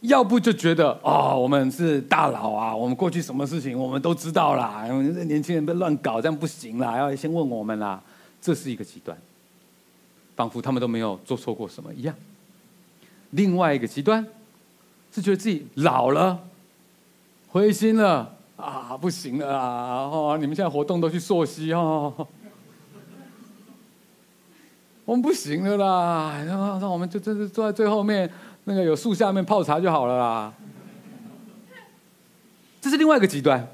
[0.00, 4.84] 要不就觉得哦，我们是大佬啊，我们过去什么事情我们都知道啦，
[5.24, 7.98] 年轻人别乱搞，这样不行啦，要先问我们啦，
[8.42, 9.16] 这是一个极端。
[10.40, 12.16] 仿佛他们都没有做错过什么一样。
[13.32, 14.26] 另外一个极端
[15.12, 16.40] 是觉得自己老了、
[17.48, 20.08] 灰心了啊，不行了啊！
[20.10, 22.26] 哦，你们现在活动都去溯溪哦，
[25.04, 26.42] 我们不行了啦！
[26.80, 28.32] 那我们就真是坐在最后面
[28.64, 30.54] 那个有树下面泡茶就好了啦。
[32.80, 33.68] 这是另外一个极端，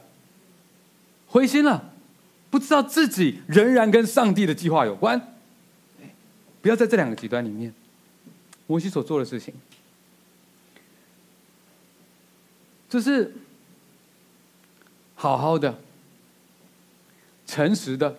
[1.29, 1.93] 灰心了，
[2.51, 5.36] 不知道自己仍然跟上帝的计划有关。
[6.67, 7.73] 不要在这两个极端里面，
[8.67, 9.55] 摩西所做的事情，
[12.89, 13.33] 就是
[15.15, 15.79] 好好的、
[17.47, 18.19] 诚实的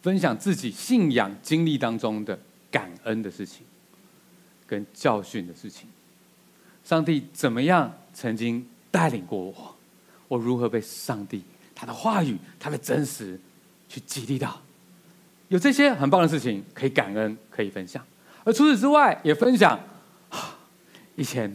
[0.00, 3.66] 分享自己信仰经历当中的感恩的事情，
[4.66, 5.86] 跟教训的事情。
[6.82, 9.76] 上帝怎么样曾经带领过我？
[10.28, 11.42] 我如何被上帝
[11.74, 13.38] 他的话语、他的真实
[13.86, 14.62] 去激励到？
[15.50, 18.04] 有这些很棒的事情可以感恩，可以分享，
[18.44, 19.78] 而除此之外，也分享
[21.16, 21.54] 以前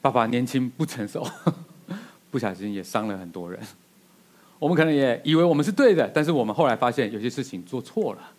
[0.00, 1.24] 爸爸年轻不成熟，
[2.30, 3.58] 不小心也伤了很多人。
[4.58, 8.32] 我们可能也以为我们是对的，但是我们后来发现有些事情做错了。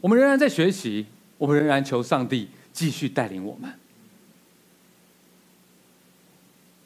[0.00, 1.06] 我们仍然在学习，
[1.38, 3.68] 我们仍然求上帝继续带领我们。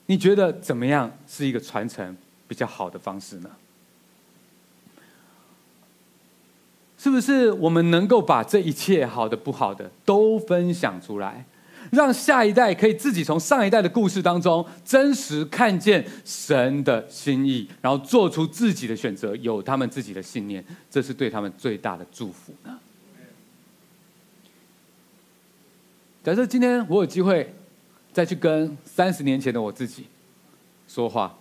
[0.07, 2.17] 你觉得怎么样是一个传承
[2.49, 3.51] 比较好的方式呢？
[7.03, 11.47] 是不是我们能够把这一切好的不好的都分享出来，
[11.91, 22.79] 让下一代可以自己从上一代的故事当中真实看见神的心意，然后做出自己的选择，有他们自己的信念，这是对他们最大的祝福呢？
[26.23, 27.55] 假设今天我有机会
[28.13, 30.05] 再去跟三十年前的我自己
[30.87, 31.35] 说话，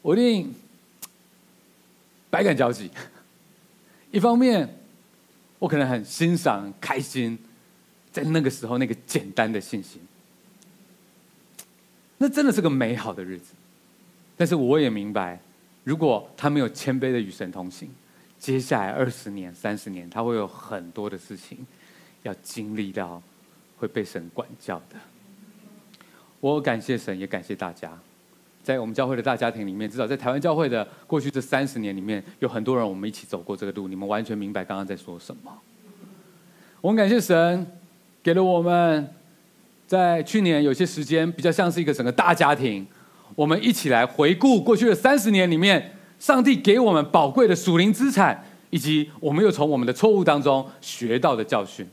[0.00, 0.54] 我一定。
[2.34, 2.90] 百感交集。
[4.10, 4.68] 一方面，
[5.60, 7.38] 我可能很欣赏、开心，
[8.10, 10.00] 在那个时候那个简单的信心，
[12.18, 13.54] 那真的是个美好的日子。
[14.36, 15.38] 但是我也明白，
[15.84, 17.88] 如果他没有谦卑的与神同行，
[18.40, 21.64] 接下来二十年、三十年，他会有很多的事情
[22.24, 23.22] 要经历到，
[23.76, 24.96] 会被神管教的。
[26.40, 27.96] 我感谢神，也感谢大家。
[28.64, 35.52] 在我们教会的大家庭里面，至少在台湾教会的过去这三十年里面，有很多人我们一起走过这个路，你们完全明白刚刚在说什么。
[36.80, 37.66] 我们感谢神，
[38.22, 39.08] 给了我们
[39.86, 42.86] 在去年有些时间，比较像是一个整个大家庭，
[43.34, 51.86] 我们一起来回顾过去的三十年里面，上帝给我们宝贵的属灵资产，以及我们又从我们的错误当中学到的教训。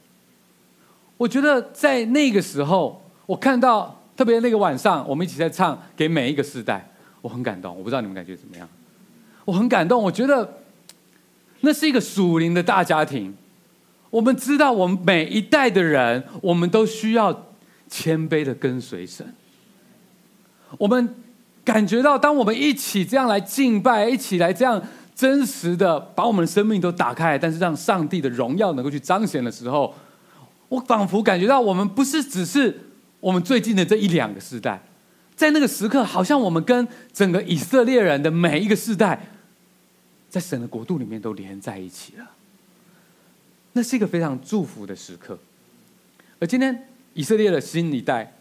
[1.17, 6.89] 我觉得在那个时候，我看到特别那个晚上，我们一起在唱给每一个世代，
[7.21, 7.75] 我很感动。
[7.75, 8.67] 我不知道你们感觉怎么样？
[9.45, 10.01] 我很感动。
[10.01, 10.57] 我觉得
[11.61, 13.35] 那是一个属灵的大家庭。
[14.09, 17.47] 我们知道，我们每一代的人，我们都需要
[17.89, 19.25] 谦卑的跟随神。
[20.77, 21.15] 我们
[21.63, 24.81] 感觉到，当我们一起这样来敬拜，一起来这样
[25.15, 29.93] 真实的把我们的生命都打开，但是让上帝的荣耀能够去彰显的时候，
[30.67, 32.77] 我仿佛感觉到，我们不是只是
[33.21, 34.81] 我们最近的这一两个世代，
[35.35, 39.27] 在那个时刻，好像我们跟整个以色列人的每一个世代，
[40.29, 42.31] 在神的国度里面都连在一起了。
[43.73, 45.39] 那是一个非常祝福的时刻，
[46.39, 48.33] 而今天以色列的新一代，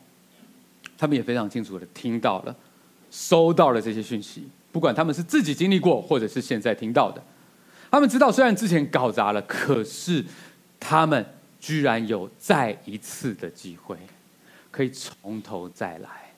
[0.99, 2.57] 他们也非常清楚的听到了、
[3.11, 7.23] 收到了这些讯息，不管他们是自己经历过，或者是现在听到的，
[7.91, 10.25] 他们知道虽然之前搞砸了，可是
[10.81, 11.25] 他们
[11.61, 13.97] 居然有再一次的机会，
[14.71, 16.33] 可以从头再来。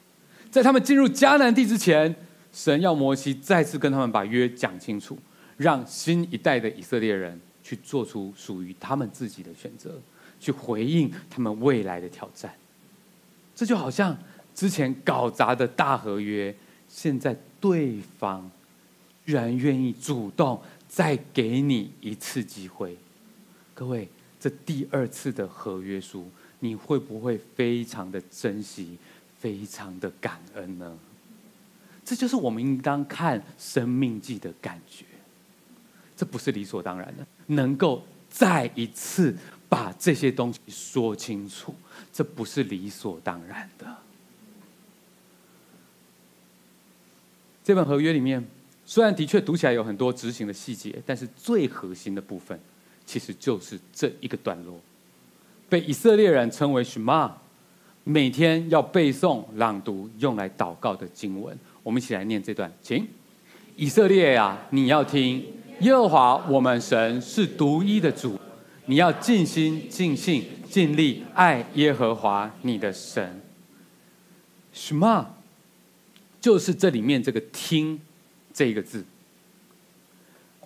[0.50, 2.14] 在他们进入迦南地之前，
[2.52, 5.18] 神要摩西再次跟他们把约讲清楚，
[5.56, 7.40] 让新一代的以色列人。
[7.64, 9.96] 去做出属于他们自己的选择，
[10.40, 12.52] 去回应他们未来的挑战。
[13.54, 14.18] 这就好像
[14.52, 16.52] 之前搞砸的大合约，
[16.88, 18.50] 现在对方
[19.24, 22.98] 居然愿意主动再给你一次机会。
[23.74, 24.08] 各位，
[24.40, 26.28] 这第二次的合约书，
[26.64, 28.96] 你会不会非常的珍惜，
[29.36, 30.96] 非常的感恩呢？
[32.04, 35.04] 这就是我们应当看《生命记》的感觉。
[36.16, 37.26] 这不是理所当然的。
[37.46, 39.36] 能够再一次
[39.68, 41.74] 把这些东西说清楚，
[42.12, 43.96] 这不是理所当然的。
[47.64, 48.44] 这本合约里面，
[48.86, 52.56] 虽然的确读起来有很多执行的细节，但是最核心的部分，
[53.04, 54.80] 其实就是这一个段落，
[55.72, 57.30] 被以色列人称为 Shema，
[58.04, 61.58] 每天要背诵、朗读、用来祷告的经文。
[61.82, 63.08] 我们一起来念这段，请
[63.74, 65.42] 以色列呀，你要听。
[65.80, 68.38] 耶和华我们神是独一的主，
[68.84, 73.40] 你要尽心、尽性、尽力爱耶和华你的神。
[74.74, 75.26] 什么？
[76.38, 77.98] 就是这里面这个“听”
[78.52, 79.02] 这个字，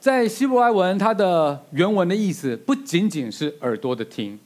[0.00, 4.36] 在希伯来文，它的原文的意思不仅仅是耳朵的听，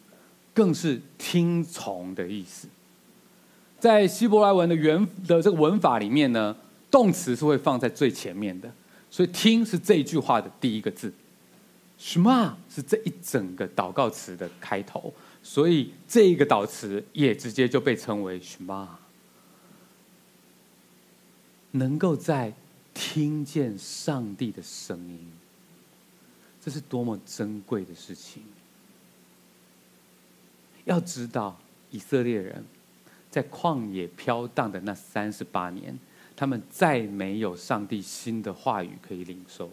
[0.55, 2.69] 更是听从的意思。
[3.79, 6.55] 在希伯来文的原的这个文法里面呢，
[6.91, 8.71] 动词是会放在最前面的。
[9.11, 11.13] 所以“听”是这一句话的第一个字
[11.99, 18.87] ，shma 是这一整个祷告词的开头，所以这一个祷词也直接就被称为 shma。
[21.73, 22.53] 能够在
[22.93, 25.33] 听见上帝的声音，
[26.63, 28.43] 这是多么珍贵的事情！
[30.85, 31.59] 要知道，
[31.91, 32.65] 以色列人
[33.31, 35.99] 在旷野飘荡的那三十八年。
[36.37, 39.73] 他们再没有上帝新的话语可以领受了。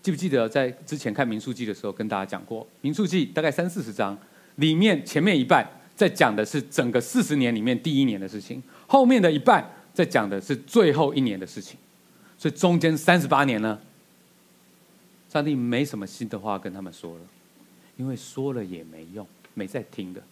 [0.00, 4.16] 记不记得在之前看民数记的时候，跟大家讲过，民数记大概三四十章，
[4.54, 9.62] 里面前面一半在讲的是整个四十年里面第一年的事情，后面的一半
[9.92, 11.78] 在讲的是最后一年的事情。
[12.38, 13.78] 所以中间三十八年呢，
[15.30, 17.20] 上帝没什么新的话跟他们说了，
[17.98, 20.22] 因为说了也没用，没在听的。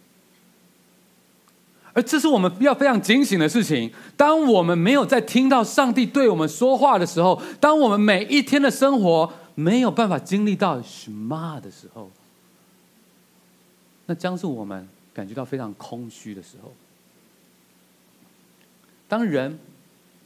[1.92, 3.92] 而这是我们要非常警醒的事情。
[4.16, 12.11] 当我们没有在听到上帝对我们说话的时候，当我们每一天的生活没有办法经历到什么的时候，
[14.05, 16.72] 那将是我们感觉到非常空虚的时候。
[19.09, 19.59] 当人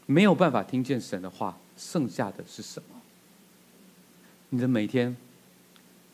[0.06, 3.00] 没有办法听见神的话，剩下的是什么？
[4.48, 5.16] 你的每天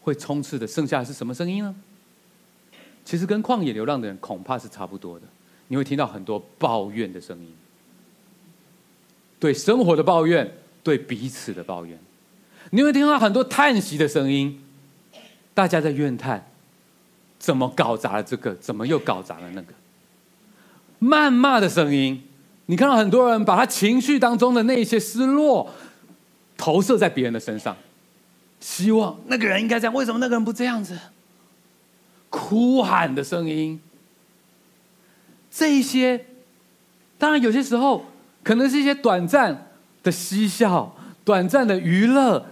[0.06, 1.74] 会充斥的剩下是什么声音呢？
[3.04, 5.26] 其实跟旷野流浪的人恐怕是差不多的。
[5.66, 7.52] 你会听到很多抱怨的声音，
[9.40, 10.48] 对生活的抱怨，
[10.84, 11.98] 对彼此的抱怨。
[12.70, 14.62] 你会听到很多叹息的声音，
[15.52, 16.46] 大家在怨叹，
[17.40, 19.74] 怎么搞砸了这个，怎么又搞砸了那个。
[21.00, 22.22] 谩骂的声音，
[22.66, 25.68] 你看到很多人把他情绪当中的那些失落，
[26.56, 27.76] 投射在别人的身上，
[28.60, 30.98] 希望那个人应该这样，为什么那个人不这样子？
[32.28, 33.80] 哭喊的声音。
[35.50, 36.26] 这一些，
[37.16, 38.04] 当然有些时候
[38.42, 39.70] 可能是一些短暂
[40.02, 40.94] 的嬉笑、
[41.24, 42.46] 短暂的娱乐，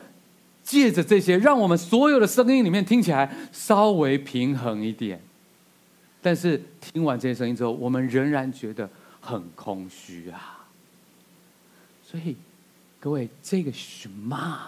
[0.62, 5.20] 借着这些，让我们所有的声音里面听起来稍微平衡一点。
[6.22, 8.88] 但是听完这些声音之后，我们仍然觉得
[9.20, 10.64] 很空虚啊。
[12.02, 12.36] 所以，
[12.98, 14.58] 各位，这个什么，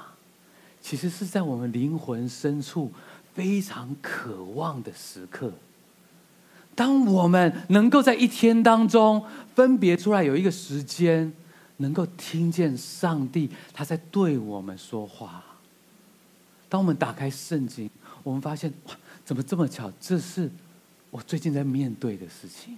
[0.87, 2.93] 其实是在我们灵魂深处
[3.35, 5.51] 非常渴望的时刻。
[6.77, 9.21] 当我们能够在一天当中
[9.57, 11.33] 分别出来有一个时间，
[11.79, 15.43] 能够听见上帝他在对我们说话。
[16.69, 17.91] 当我们打开圣经，
[18.23, 19.91] 我们发现哇，怎么这么巧？
[20.01, 20.49] 这是
[21.11, 22.77] 我最近在面对的事情。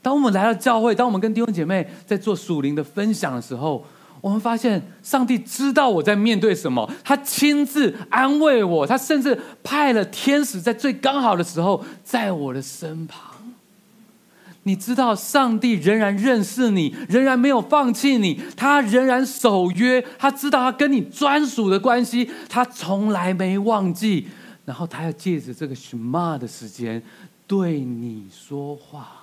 [0.00, 3.84] 当我们来到教会，当我们跟弟兄姐妹在做属灵的分享的时候，
[4.20, 13.34] 我们发现上帝知道我在面对什么，他亲自安慰我，他甚至派了天使在最刚好的时候在我的身旁。
[14.64, 24.28] 你知道，上帝仍然认识你，仍然没有放弃你，他仍然守约，他知道他跟你专属的关系，他从来没忘记。
[24.66, 27.02] 然后他要借着这个寻骂的时间
[27.46, 29.17] 对你说话，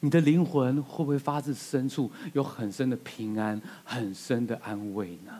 [0.00, 5.32] 你的灵魂会不会发自深处有很深的平安、很深的安慰呢？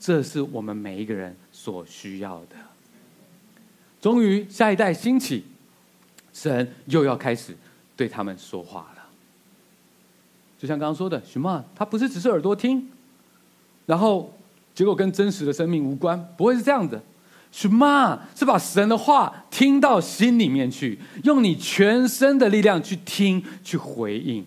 [0.00, 2.56] 这是我们每一个人所需要的。
[4.00, 5.44] 终于，下一代兴起，
[6.32, 7.56] 神又要开始
[7.96, 9.02] 对他们说话了。
[10.58, 12.88] 就像刚刚说的，寻骂他不是只是耳朵听，
[13.86, 14.32] 然后
[14.74, 17.00] 结果跟真实的生命无关，不会是这样的。
[17.50, 18.20] 什么？
[18.34, 24.44] 是把神的话听到心里面去，用你全身的力量去听、去回应。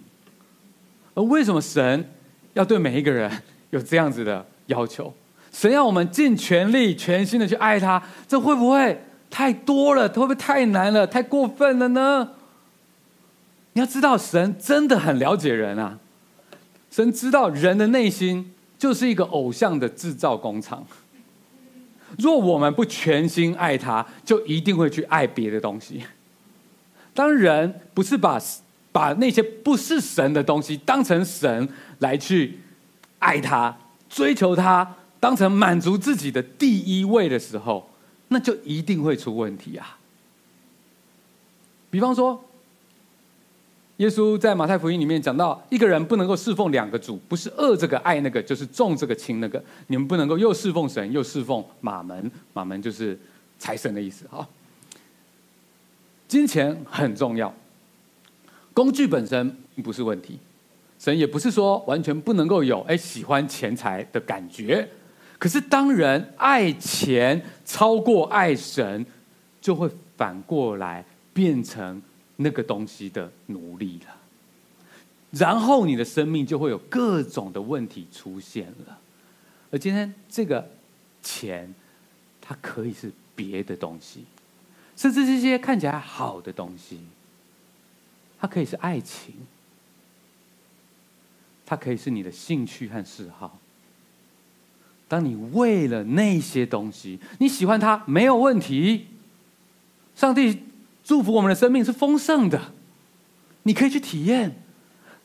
[1.13, 2.09] 而为什么神
[2.53, 3.29] 要对每一个人
[3.71, 5.13] 有这样子的要求？
[5.51, 10.07] 神要我们尽全力、全心的去爱他，这会不会太多了？
[10.07, 11.05] 会不会太难了？
[11.05, 12.29] 太过分了呢？
[13.73, 15.97] 你要知道，神真的很了解人啊！
[16.89, 20.85] 神知道人的内心就是一个偶像的制造工厂。
[22.17, 26.03] 若我们不全心爱他，就一定会去爱别的东西。
[27.13, 28.39] 当人不是把
[28.91, 31.67] 把那些不是神的东西当成神
[31.99, 32.59] 来去
[33.19, 33.77] 爱他、
[34.09, 37.89] 追求他，当成满足自己的第一位的时候，
[38.27, 39.97] 那就一定会出问题啊。
[41.89, 42.45] 比方说。
[44.01, 49.63] 耶稣在马太福音里面讲到，一个人不能够侍奉两个主，不是恶这个爱那个，就是重这个轻那个。
[49.85, 52.31] 你们不能够又侍奉神，又侍奉马门。
[52.51, 53.15] 马门就是
[53.59, 54.25] 财神的意思。
[54.27, 54.47] 哈，
[56.27, 57.53] 金钱很重要，
[58.73, 60.39] 工具本身不是问题。
[60.97, 64.89] 神也不是说完全不能够有哎喜欢钱财的感觉。
[65.37, 69.05] 可是当人爱钱超过爱神，
[69.61, 69.87] 就会
[70.17, 72.01] 反过来变成。
[72.41, 74.15] 那个东西的奴隶了，
[75.31, 78.99] 然后你的生命就会有各种的问题出现了。
[79.71, 80.69] 而今天这个
[81.21, 81.73] 钱，
[82.41, 84.25] 它可以是别的东西，
[84.97, 86.99] 甚至这些看起来好的东西，
[88.39, 89.33] 它可以是爱情，
[91.65, 93.59] 它可以是你的兴趣和嗜好。
[95.07, 99.07] 当你为了那些东西，你喜欢它没有问题，
[100.15, 100.63] 上帝。
[101.03, 102.59] 祝福我们的生命是丰盛的，
[103.63, 104.63] 你可以去体验。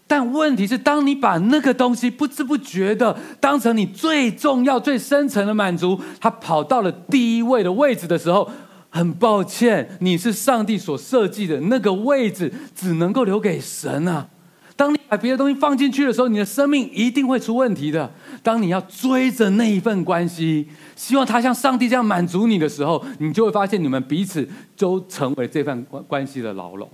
[0.09, 8.49] 但问题是，当你把那个东西不知不觉的当成你最重要、最深层的满足，它跑到了第一位的位置的时候，
[8.89, 14.29] 很抱歉，你是上帝所设计的那个位置，只能够留给神啊。
[14.77, 18.12] 当你把别的东西放进去的时候，你的生命一定会出问题的。
[18.43, 24.47] 当你要追着那一份关系，希望他像上帝这样满足你的时候，你就会发现你们彼此
[24.77, 26.87] 都成为这份关关系的牢笼。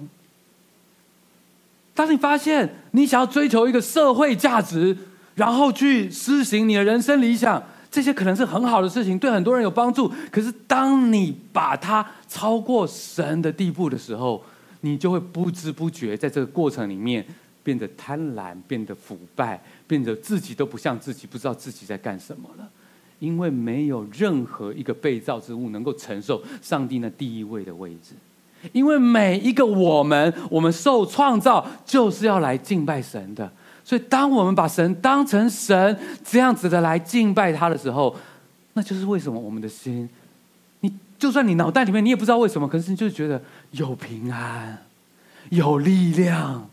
[1.92, 4.96] 当你发现你想要追求一个社会价值，
[5.34, 7.60] 然后去施行你的人生理想，
[7.90, 10.08] 这些可能是很好的事情，对很多人有帮助。
[10.30, 14.40] 可是当你把它超过神的地步的时候，
[14.82, 17.26] 你就会不知不觉在这个过程里面。
[17.62, 22.68] 变得贪婪，变得腐败，变得自己都不像自己，不知道自己在干什么了。
[23.18, 28.14] 因为没有任何一个被造之物能够承受上帝那第一位的位置。
[28.72, 33.50] 因为每一个我们，我们受创造就是要来敬拜神的。
[33.84, 38.16] 所以，当我们把神当成神这样子的来敬拜他的时候，
[38.74, 40.08] 那就是为什么我们的心，
[40.80, 43.42] 你就算你脑袋里面你也不知道为什么，可是你就觉得
[43.72, 44.78] 有平安，
[45.50, 46.68] 有力量。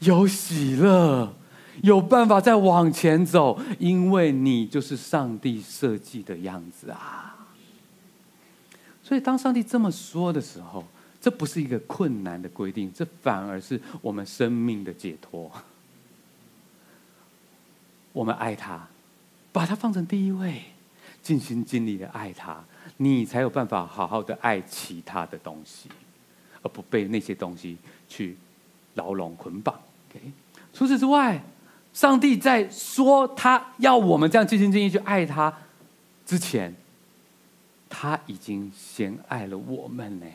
[0.00, 1.34] 有喜乐，
[1.82, 7.48] 有办法再往前走，因为你就是上帝设计的样子啊！
[9.02, 10.84] 所以，当上帝这么说的时候，
[11.20, 15.50] 这不是一个困难的规定，这反而是我们生命的解脱。
[18.12, 18.88] 我们爱他，
[19.52, 20.62] 把他放成第一位，
[21.22, 22.62] 尽心尽力的爱他，
[22.98, 25.88] 你才有办法好好的爱其他的东西。
[26.60, 27.78] 而不被那些东西
[28.08, 28.36] 去
[28.94, 29.80] 牢笼捆绑。
[30.72, 31.42] 除此之外，
[31.92, 35.52] 上帝在说他要我们这样尽心尽意去爱他
[36.24, 36.74] 之前，
[37.88, 40.26] 他已经先爱了我们呢。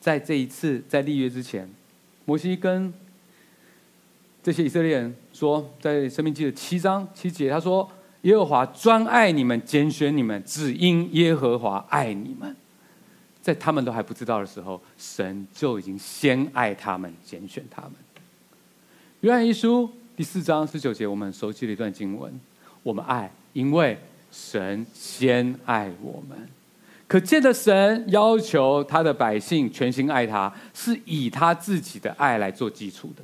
[0.00, 1.68] 在这一次在立约之前，
[2.24, 2.92] 摩西跟
[4.42, 7.90] 这些以色列人说，在《申命记》的七章七节，他说
[8.22, 12.54] ：“耶和华专爱你们，拣选你们，只因耶和华爱你们。”
[13.46, 17.92] 在他们都还不知道的时候，神就已经先爱他们，拣选他们。
[19.20, 22.40] 约翰一书第四章十九节，我们熟悉的一段经文
[22.82, 23.96] ：“我们爱，因为
[24.32, 26.36] 神先爱我们。”
[27.06, 33.22] 可见的神要求他的百姓全心爱他，是以他自己的爱来做基础的。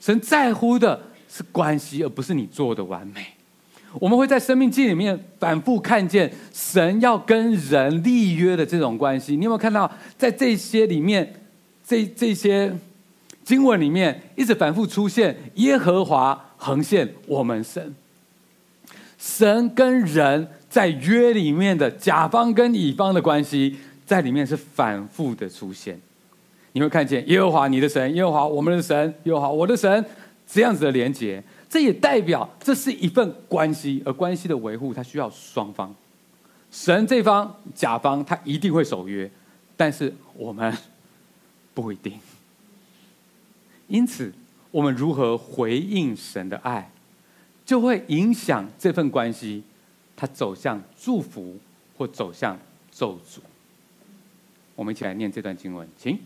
[0.00, 3.24] 神在乎的是关系，而不是你做的完美。
[4.00, 9.36] 我们会在生命记里面反复看见神要跟人立约的这种关系。
[9.36, 11.34] 你有没有看到，在这些里面，
[11.86, 12.72] 这这些
[13.44, 17.94] 经文里面，一直反复出现耶和华横线我们神，
[19.18, 20.48] 神跟人。
[20.72, 23.76] 在约里面的甲方跟乙方的关系，
[24.06, 26.00] 在里面是反复的出现。
[26.72, 30.02] 你会看见耶和华你的神，耶和华我们的神，耶和华我的神，
[30.50, 35.94] 这样子的连结，这也代表这是一份关系，而关系的维护，它需要双方。
[36.70, 39.30] 神这方甲方他一定会守约，
[39.74, 40.76] 但是我们
[41.72, 42.12] 不一定。
[43.88, 44.30] 因此，
[44.70, 46.90] 我们如何回应神的爱，
[47.64, 49.62] 就会影响这份关系。
[50.14, 51.56] 它走向祝福，
[51.96, 52.58] 或走向
[52.90, 53.38] 咒诅。
[54.74, 56.20] 我们一起来念这段经文，请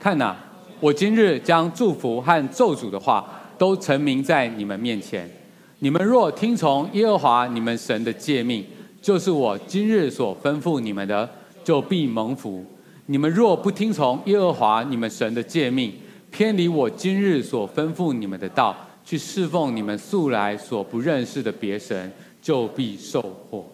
[0.00, 0.36] 看哪，
[0.80, 5.30] 我今日将祝福和咒诅的话都陈明在你们面前。
[5.78, 8.64] 你们若听从耶和华你们神的诫命，
[9.02, 11.28] 就是我今日所吩咐你们的，
[11.62, 12.64] 就必蒙福；
[13.06, 15.92] 你们若不听从耶和华你们神的诫命，
[16.30, 22.12] 偏离我今日所吩咐你们的道，去侍奉你们素来所不认识的别神。
[22.44, 23.64] 就必受祸。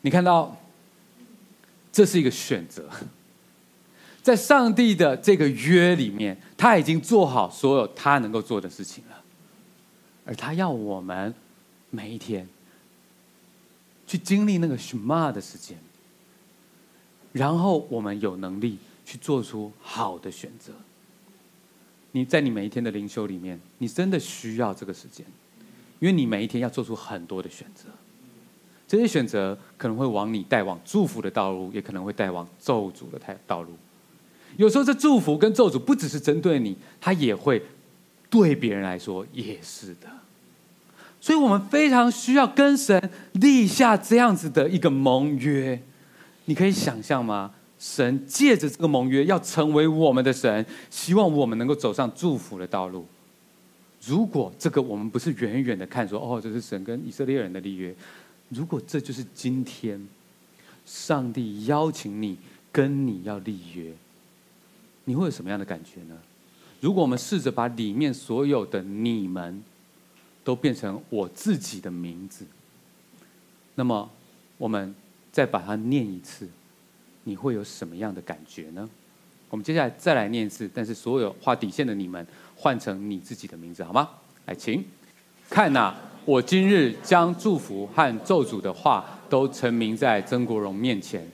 [0.00, 0.56] 你看到，
[1.92, 2.82] 这是一个选择，
[4.28, 9.24] 在上帝的这个约里面，他已经做好所有他能够做的事情了，
[10.26, 11.34] 而他要我们
[11.88, 12.46] 每一天
[14.06, 15.78] 去经历那个什么的时间，
[17.32, 18.76] 然后我们有能力
[19.06, 20.74] 去做出好的选择。
[22.12, 25.24] 你在你每一天的灵修里面，你真的需要这个时间。
[26.00, 27.88] 因为你每一天要做出很多的选择，
[28.86, 33.70] 这些选择可能会往你带往祝福的道路，也可能会带往咒诅的太道路。
[34.58, 37.62] 有时候，这祝福跟咒诅不只是针对你，它也会
[38.28, 40.08] 对别人来说也是的。
[41.20, 45.80] 所以我们非常需要跟神立下这样子的一个盟约。
[46.46, 47.52] 你可以想象吗？
[47.78, 53.06] 神借着这个盟约要成为我们的神，希望我们能够走上祝福的道路。
[54.04, 57.94] 如果这个我们不是远远的看说，哦，这是神跟以色列人的立约，
[58.48, 60.04] 如果这就是今天
[60.84, 62.36] 上帝邀请你
[62.72, 63.92] 跟你要立约，
[65.08, 66.14] 你会有什么样的感觉呢？
[66.82, 69.62] 如果我们试着把里面所有的你们
[70.44, 72.44] 都变成我自己的名字，
[73.74, 74.10] 那么
[74.58, 74.94] 我们
[75.32, 76.46] 再把它念一次，
[77.24, 78.86] 你会有什么样的感觉呢？
[79.48, 82.26] 我们接下来再来念一次，但是所有画底线的你们。
[82.60, 84.10] 换成你自己的名字好吗？
[84.46, 84.84] 来，请
[85.48, 85.94] 看呐，
[86.24, 91.24] 我今日将祝福和咒诅的话都陈明在曾国荣面前。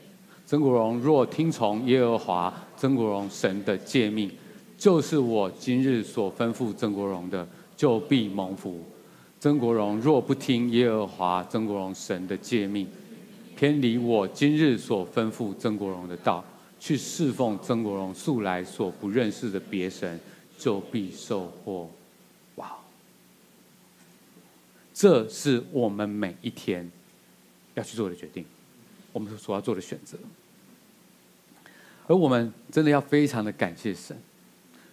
[0.45, 4.31] 曾国荣若听从耶和华曾国荣神的诫命，
[4.77, 8.83] 就是我今日所吩咐曾国荣的，就必蒙福。
[9.39, 12.87] 曾国荣若不听耶和华曾国荣神的诫命，
[13.55, 16.43] 偏离我今日所吩咐曾国荣的道，
[16.79, 20.19] 去侍奉曾国荣素来所不认识的别神。
[20.57, 21.91] 就必受祸，
[22.55, 22.77] 哇！
[24.93, 26.89] 这是我们每一天
[27.73, 28.45] 要去做的决定，
[29.11, 30.17] 我们所要做的选择。
[32.07, 34.15] 而我们真的要非常的感谢神。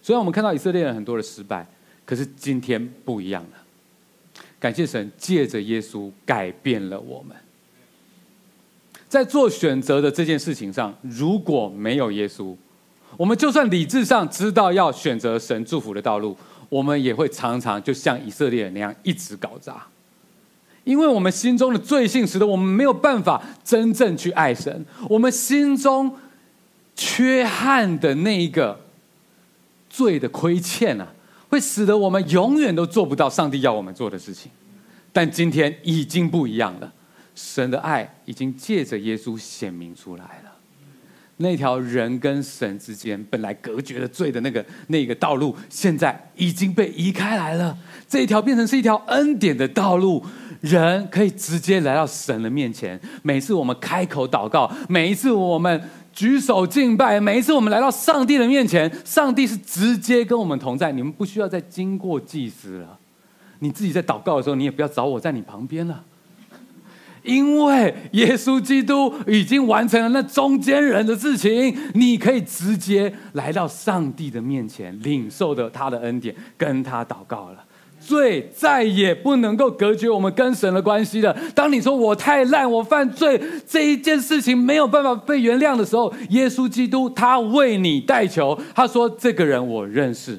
[0.00, 1.66] 虽然我们看到以色列人很多的失败，
[2.04, 4.42] 可是今天不一样了。
[4.58, 7.36] 感谢神借着耶稣改变了我们。
[9.08, 12.56] 在做选择的这件事情上，如果没有耶稣，
[13.18, 16.36] 我们就算理智上知道要选择神祝福的道路，
[16.68, 19.86] 我们也会常常就像以色列人那样一直搞砸，
[20.84, 26.16] 因为我们心中的罪性使得我们没有办法真正去爱神，我们心中
[26.94, 28.80] 缺憾的那一个
[29.88, 31.08] 罪的亏欠啊，
[31.48, 34.50] 会使得我们永远都做不到上帝要我们做的事情。
[35.12, 36.92] 但今天已经不一样了，
[37.34, 40.50] 神的爱已经借着耶稣显明出来了。
[41.38, 47.76] 那条人跟神之间本来隔绝了罪的那个那个道路，现在已经被移开来了。
[48.08, 50.24] 这一条变成是一条恩典的道路，
[50.60, 53.00] 人可以直接来到神的面前。
[53.22, 55.82] 每次我们开口祷告，每一次我们
[56.12, 60.92] 举手敬拜，每一次我们来到上帝的面前，上帝是直接跟我们同在。
[60.92, 62.98] 你们不需要再经过祭司了。
[63.60, 66.04] 你自己在祷告的时候，你也不要找我在你旁边了。
[67.22, 77.64] 因为耶稣基督已经完成了那中间人的事情，你可以直接来到上帝的面前，领受的他的恩典，跟他祷告了。
[78.12, 81.34] 罪再也不能够隔绝我们跟神的关系了。
[81.54, 90.38] 当你说我太烂，我犯罪这一件事情没有办法被原谅的时候，耶稣基督他为你代求，他说：“这个人我认识。”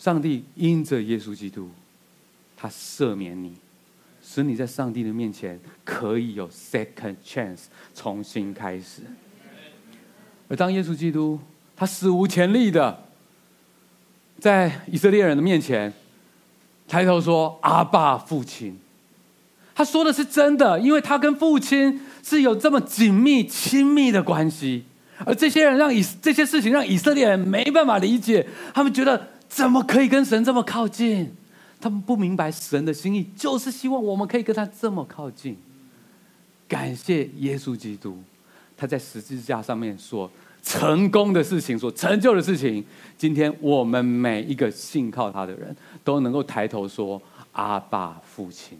[0.00, 1.70] 上帝因着耶稣基督，
[2.56, 3.52] 他赦免你。
[4.20, 7.62] 使你在上帝的面前可以有 second chance，
[7.94, 9.00] 重新开始。
[10.48, 11.38] 而当耶稣基督
[11.74, 13.04] 他史无前例的
[14.40, 15.92] 在以色列人的面前
[16.86, 18.78] 抬头说：“阿爸，父亲。”
[19.74, 24.84] 他说的是真的，因为他跟父亲是有这么紧密亲密的关系。
[25.24, 31.34] 而这些人让以这些事情让以色列人没办法理解，他们觉得怎么可以跟神这么靠近？
[31.80, 35.56] 他们不明白神的心意，就是希望我们可以跟他这么靠近。
[36.66, 38.22] 感谢耶稣基督，
[38.76, 40.30] 他在十字架上面说
[40.68, 42.84] 成功的事情，所成就的事情，
[43.16, 47.20] 今天我们每一个信靠他的人都能够抬头说
[47.52, 48.76] ：“阿爸，父亲。”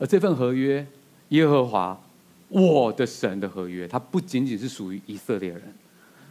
[0.00, 0.86] 而这份合约，
[1.28, 2.00] 耶和华
[2.48, 5.62] 我的神的合约，它不仅仅是属于以色列人，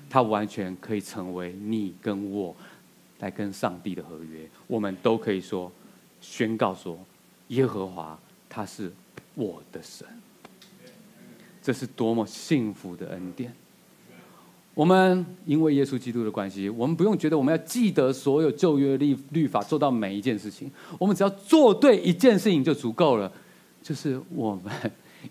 [0.10, 2.56] 它完全可以成为你跟我。
[3.20, 5.72] 来跟上帝的合约，我们都可以说
[6.20, 7.00] 宣告说，
[7.48, 8.20] 耶和华
[8.50, 8.92] 他是
[9.36, 10.06] 我的神，
[11.64, 13.56] 这是多么幸福的恩典。
[14.76, 20.70] 我们因为耶稣基督的关系，我们不用觉得我们要记得所有旧约律律法，做到每一件事情，
[21.00, 23.32] 我们只要做对一件事情就足够了，
[23.82, 24.72] 就是我们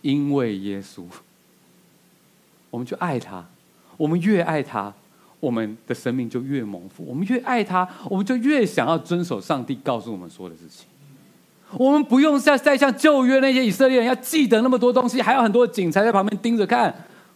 [0.02, 1.04] 因为耶稣，
[2.70, 3.46] 我们就爱他，
[3.96, 4.92] 我们越爱他。
[5.40, 10.86] 我们的生命就越蒙福，我们越爱他，我们就越想要遵守上帝告诉我们说的事情。
[11.76, 16.94] 我们不用再再像旧约那些以色列人要记得那么多东西，还有很多警察在旁边盯着看。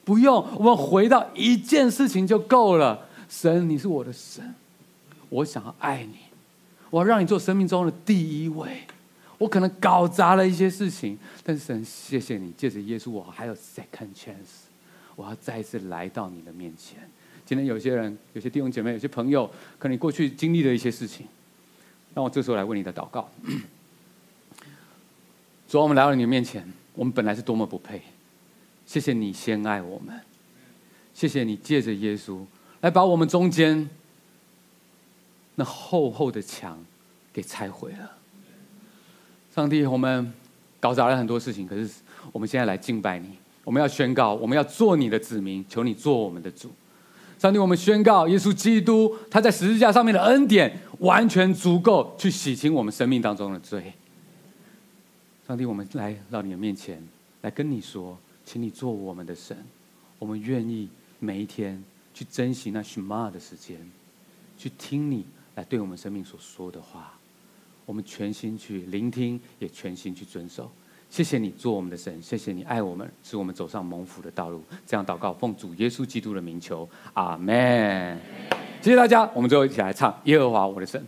[0.09, 3.07] 不用，我们回到一件事情就够了。
[3.29, 4.55] 神，你是我的神，
[5.29, 6.17] 我想要爱你，
[6.89, 8.85] 我要让你做生命中的第一位。
[9.37, 14.65] 我可能搞砸了一些事情，但是神，谢谢你，借着耶稣，我还有 second chance，
[15.15, 17.01] 我要再一次来到你的面前。
[17.45, 19.47] 今天有些人、有些弟兄姐妹、有些朋友，
[19.79, 21.27] 可能你过去经历了一些事情，
[22.15, 23.29] 让我这时候来为你的祷告。
[25.69, 28.01] 主啊，我们来到你面前，我们本来是多么不配，
[28.89, 30.19] 谢谢你先爱我们，
[31.13, 32.41] 谢谢你借着耶稣
[32.81, 33.87] 来把我们中间
[35.57, 36.83] 那厚厚的墙
[37.31, 38.11] 给拆毁了。
[39.55, 40.33] 上帝，我们
[40.81, 41.91] 搞砸了很多事情，可是
[42.33, 43.29] 我们现在来敬拜你，
[43.63, 46.71] 我们要宣告，我们要做你的子民，求你做我们的主。
[47.39, 53.93] 上帝，我们宣告，耶稣基督他在十字架上面的恩典，完全足够去洗清我们生命当中的罪。
[55.47, 57.07] 上帝，我们来到你的面前，
[57.43, 58.19] 来跟你说，
[58.49, 59.55] 请你做我们的神，
[60.19, 60.89] 我们愿意
[61.19, 61.85] 每一天
[62.15, 63.77] 去珍惜那 Shema 的时间，
[64.57, 67.13] 去听你来对我们生命所说的话，
[67.85, 70.71] 我们全心去聆听，也全心去遵守。
[71.11, 74.63] 谢谢你做我们的神，谢谢你爱我们，使我们走上蒙福的道路。
[74.87, 78.19] 这样祷告，奉主耶稣基督的名求，阿门。
[78.81, 80.99] 谢谢大家，我们最后一起来唱《耶和华我的神》。